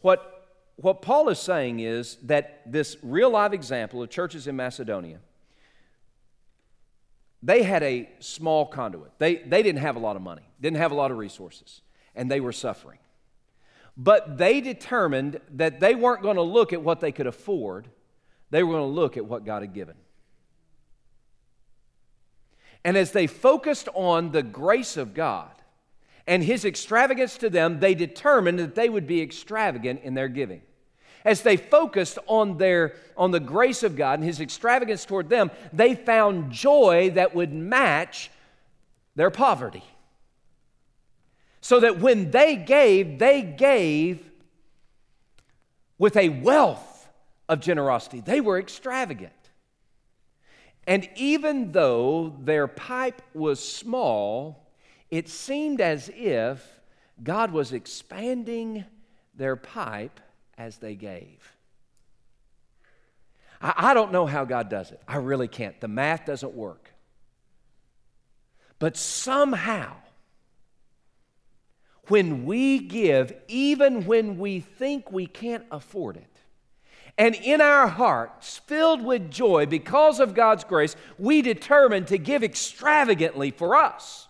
What, 0.00 0.48
what 0.76 1.02
Paul 1.02 1.28
is 1.28 1.38
saying 1.38 1.80
is 1.80 2.16
that 2.24 2.62
this 2.64 2.96
real 3.02 3.28
live 3.28 3.52
example 3.52 4.02
of 4.02 4.08
churches 4.08 4.46
in 4.46 4.56
Macedonia, 4.56 5.18
they 7.44 7.62
had 7.62 7.82
a 7.82 8.08
small 8.20 8.64
conduit. 8.64 9.12
They, 9.18 9.36
they 9.36 9.62
didn't 9.62 9.82
have 9.82 9.96
a 9.96 9.98
lot 9.98 10.16
of 10.16 10.22
money, 10.22 10.48
didn't 10.62 10.78
have 10.78 10.92
a 10.92 10.94
lot 10.94 11.10
of 11.10 11.18
resources, 11.18 11.82
and 12.14 12.30
they 12.30 12.40
were 12.40 12.52
suffering. 12.52 12.98
But 13.98 14.38
they 14.38 14.62
determined 14.62 15.40
that 15.50 15.78
they 15.78 15.94
weren't 15.94 16.22
going 16.22 16.36
to 16.36 16.42
look 16.42 16.72
at 16.72 16.82
what 16.82 17.00
they 17.00 17.12
could 17.12 17.26
afford, 17.26 17.88
they 18.50 18.62
were 18.62 18.72
going 18.72 18.88
to 18.88 19.00
look 19.00 19.18
at 19.18 19.26
what 19.26 19.44
God 19.44 19.60
had 19.60 19.74
given. 19.74 19.96
And 22.82 22.96
as 22.96 23.12
they 23.12 23.26
focused 23.26 23.88
on 23.94 24.32
the 24.32 24.42
grace 24.42 24.96
of 24.96 25.12
God 25.12 25.50
and 26.26 26.42
His 26.42 26.64
extravagance 26.64 27.36
to 27.38 27.50
them, 27.50 27.80
they 27.80 27.94
determined 27.94 28.58
that 28.58 28.74
they 28.74 28.88
would 28.88 29.06
be 29.06 29.20
extravagant 29.20 30.00
in 30.02 30.14
their 30.14 30.28
giving. 30.28 30.62
As 31.24 31.42
they 31.42 31.56
focused 31.56 32.18
on, 32.26 32.58
their, 32.58 32.94
on 33.16 33.30
the 33.30 33.40
grace 33.40 33.82
of 33.82 33.96
God 33.96 34.18
and 34.18 34.28
His 34.28 34.40
extravagance 34.40 35.04
toward 35.04 35.30
them, 35.30 35.50
they 35.72 35.94
found 35.94 36.52
joy 36.52 37.10
that 37.14 37.34
would 37.34 37.52
match 37.52 38.30
their 39.16 39.30
poverty. 39.30 39.84
So 41.60 41.80
that 41.80 41.98
when 41.98 42.30
they 42.30 42.56
gave, 42.56 43.18
they 43.18 43.40
gave 43.40 44.22
with 45.98 46.16
a 46.16 46.28
wealth 46.28 47.08
of 47.48 47.60
generosity. 47.60 48.20
They 48.20 48.42
were 48.42 48.58
extravagant. 48.58 49.32
And 50.86 51.08
even 51.16 51.72
though 51.72 52.36
their 52.40 52.66
pipe 52.66 53.22
was 53.32 53.66
small, 53.66 54.68
it 55.10 55.28
seemed 55.28 55.80
as 55.80 56.10
if 56.14 56.62
God 57.22 57.52
was 57.52 57.72
expanding 57.72 58.84
their 59.34 59.56
pipe 59.56 60.20
as 60.58 60.78
they 60.78 60.94
gave. 60.94 61.54
I, 63.60 63.74
I, 63.76 63.94
don't 63.94 64.12
know 64.12 64.26
how 64.26 64.44
God 64.44 64.68
does 64.68 64.90
it. 64.90 65.00
I 65.06 65.16
really 65.16 65.48
can't. 65.48 65.80
The 65.80 65.88
math 65.88 66.26
doesn't 66.26 66.54
work. 66.54 66.90
But 68.78 68.96
somehow, 68.96 69.94
when 72.08 72.44
we 72.44 72.78
give, 72.78 73.32
even 73.48 74.04
when 74.04 74.38
we 74.38 74.60
think 74.60 75.10
we 75.10 75.26
can't 75.26 75.64
afford 75.70 76.16
it, 76.16 76.34
and 77.16 77.34
in 77.36 77.60
our 77.60 77.86
hearts, 77.86 78.58
filled 78.58 79.04
with 79.04 79.30
joy 79.30 79.66
because 79.66 80.18
of 80.18 80.34
God's 80.34 80.64
grace, 80.64 80.96
we 81.18 81.42
determine 81.42 82.06
to 82.06 82.18
give 82.18 82.42
extravagantly 82.42 83.52
for 83.52 83.76
us. 83.76 84.26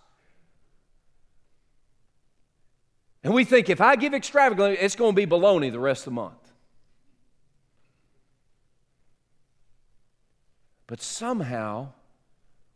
And 3.24 3.32
we 3.32 3.44
think 3.44 3.70
if 3.70 3.80
I 3.80 3.96
give 3.96 4.12
extravagantly, 4.12 4.76
it's 4.76 4.94
going 4.94 5.12
to 5.12 5.16
be 5.16 5.26
baloney 5.26 5.72
the 5.72 5.80
rest 5.80 6.02
of 6.02 6.04
the 6.04 6.10
month. 6.12 6.52
But 10.86 11.00
somehow, 11.00 11.88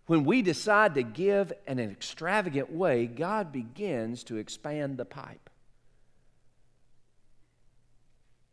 when 0.06 0.24
we 0.24 0.40
decide 0.40 0.94
to 0.94 1.02
give 1.02 1.52
in 1.66 1.78
an 1.78 1.90
extravagant 1.90 2.72
way, 2.72 3.06
God 3.06 3.52
begins 3.52 4.24
to 4.24 4.38
expand 4.38 4.96
the 4.96 5.04
pipe 5.04 5.50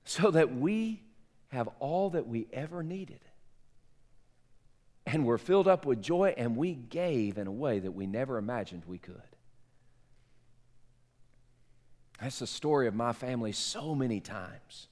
so 0.03 0.29
that 0.31 0.53
we 0.53 1.01
have 1.47 1.69
all 1.79 2.09
that 2.09 2.27
we 2.27 2.47
ever 2.51 2.83
needed. 2.83 3.21
And 5.07 5.25
we're 5.25 5.37
filled 5.37 5.69
up 5.69 5.85
with 5.85 6.01
joy, 6.01 6.33
and 6.35 6.57
we 6.57 6.73
gave 6.73 7.37
in 7.37 7.47
a 7.47 7.51
way 7.51 7.79
that 7.79 7.91
we 7.91 8.05
never 8.05 8.37
imagined 8.37 8.83
we 8.85 8.97
could. 8.97 9.34
That's 12.21 12.39
the 12.39 12.47
story 12.47 12.87
of 12.87 12.95
my 12.95 13.13
family 13.13 13.51
so 13.51 13.93
many 13.93 14.19
times. 14.19 14.87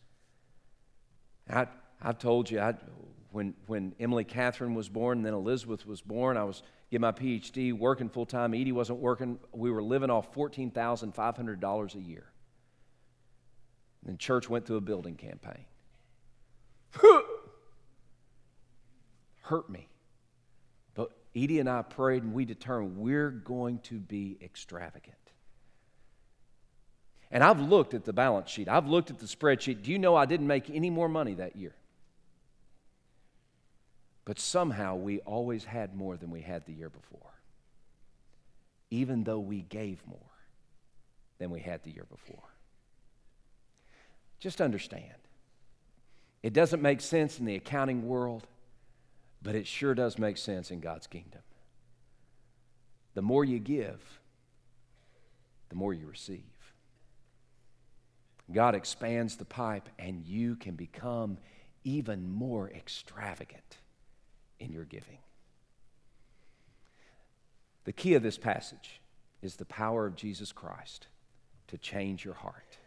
I, 1.49 1.67
I've 2.01 2.19
told 2.19 2.51
you, 2.51 2.59
I, 2.59 2.75
when, 3.31 3.53
when 3.67 3.95
Emily 3.99 4.23
Catherine 4.23 4.75
was 4.75 4.89
born 4.89 5.19
and 5.19 5.25
then 5.25 5.33
Elizabeth 5.33 5.85
was 5.85 6.01
born, 6.01 6.37
I 6.37 6.43
was 6.43 6.63
getting 6.91 7.01
my 7.01 7.11
PhD, 7.11 7.73
working 7.73 8.09
full 8.09 8.25
time. 8.25 8.53
Edie 8.53 8.71
wasn't 8.71 8.99
working. 8.99 9.39
We 9.51 9.71
were 9.71 9.81
living 9.81 10.09
off 10.09 10.33
$14,500 10.33 11.95
a 11.95 11.99
year. 11.99 12.25
And 14.05 14.19
church 14.19 14.49
went 14.49 14.65
through 14.65 14.77
a 14.77 14.81
building 14.81 15.15
campaign. 15.15 15.65
hurt 19.43 19.69
me. 19.69 19.87
But 20.93 21.11
Edie 21.35 21.59
and 21.59 21.69
I 21.69 21.81
prayed 21.81 22.23
and 22.23 22.33
we 22.33 22.45
determined 22.45 22.97
we're 22.97 23.31
going 23.31 23.79
to 23.79 23.99
be 23.99 24.37
extravagant. 24.41 25.15
And 27.33 27.43
I've 27.43 27.59
looked 27.59 27.95
at 27.95 28.05
the 28.05 28.13
balance 28.13 28.51
sheet, 28.51 28.69
I've 28.69 28.87
looked 28.87 29.09
at 29.09 29.17
the 29.17 29.25
spreadsheet. 29.25 29.81
Do 29.81 29.91
you 29.91 29.97
know 29.97 30.15
I 30.15 30.25
didn't 30.25 30.45
make 30.45 30.69
any 30.69 30.91
more 30.91 31.09
money 31.09 31.33
that 31.33 31.55
year? 31.55 31.73
But 34.23 34.39
somehow 34.39 34.95
we 34.95 35.19
always 35.21 35.65
had 35.65 35.95
more 35.95 36.15
than 36.15 36.29
we 36.29 36.41
had 36.41 36.65
the 36.67 36.73
year 36.73 36.89
before, 36.89 37.33
even 38.91 39.23
though 39.23 39.39
we 39.39 39.63
gave 39.63 39.99
more 40.07 40.19
than 41.39 41.49
we 41.49 41.59
had 41.59 41.83
the 41.83 41.89
year 41.89 42.05
before. 42.09 42.53
Just 44.39 44.61
understand 44.61 45.15
it 46.43 46.53
doesn't 46.53 46.81
make 46.81 47.01
sense 47.01 47.39
in 47.39 47.45
the 47.45 47.55
accounting 47.55 48.07
world, 48.07 48.45
but 49.41 49.55
it 49.55 49.65
sure 49.65 49.95
does 49.95 50.19
make 50.19 50.37
sense 50.37 50.69
in 50.69 50.81
God's 50.81 51.07
kingdom. 51.07 51.41
The 53.15 53.21
more 53.23 53.43
you 53.43 53.57
give, 53.57 54.19
the 55.69 55.75
more 55.75 55.93
you 55.93 56.05
receive. 56.05 56.52
God 58.53 58.75
expands 58.75 59.35
the 59.35 59.45
pipe, 59.45 59.89
and 59.97 60.23
you 60.25 60.55
can 60.55 60.75
become 60.75 61.37
even 61.83 62.29
more 62.29 62.69
extravagant 62.69 63.77
in 64.59 64.71
your 64.71 64.85
giving. 64.85 65.17
The 67.85 67.93
key 67.93 68.13
of 68.13 68.23
this 68.23 68.37
passage 68.37 69.01
is 69.41 69.55
the 69.55 69.65
power 69.65 70.05
of 70.05 70.15
Jesus 70.15 70.51
Christ 70.51 71.07
to 71.67 71.77
change 71.77 72.23
your 72.23 72.35
heart. 72.35 72.77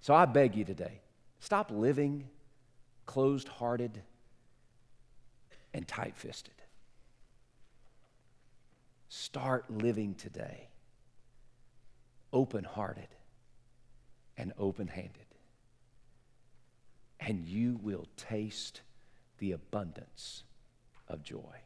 So 0.00 0.14
I 0.14 0.24
beg 0.24 0.54
you 0.54 0.64
today 0.64 1.00
Stop 1.40 1.70
living 1.70 2.28
closed 3.06 3.48
hearted 3.48 4.02
and 5.72 5.86
tight 5.86 6.16
fisted. 6.16 6.54
Start 9.08 9.70
living 9.70 10.14
today 10.14 10.68
open 12.32 12.64
hearted 12.64 13.08
and 14.38 14.52
open 14.58 14.86
handed. 14.86 15.12
And 17.20 17.44
you 17.44 17.78
will 17.82 18.06
taste 18.16 18.80
the 19.38 19.52
abundance 19.52 20.44
of 21.08 21.22
joy. 21.22 21.62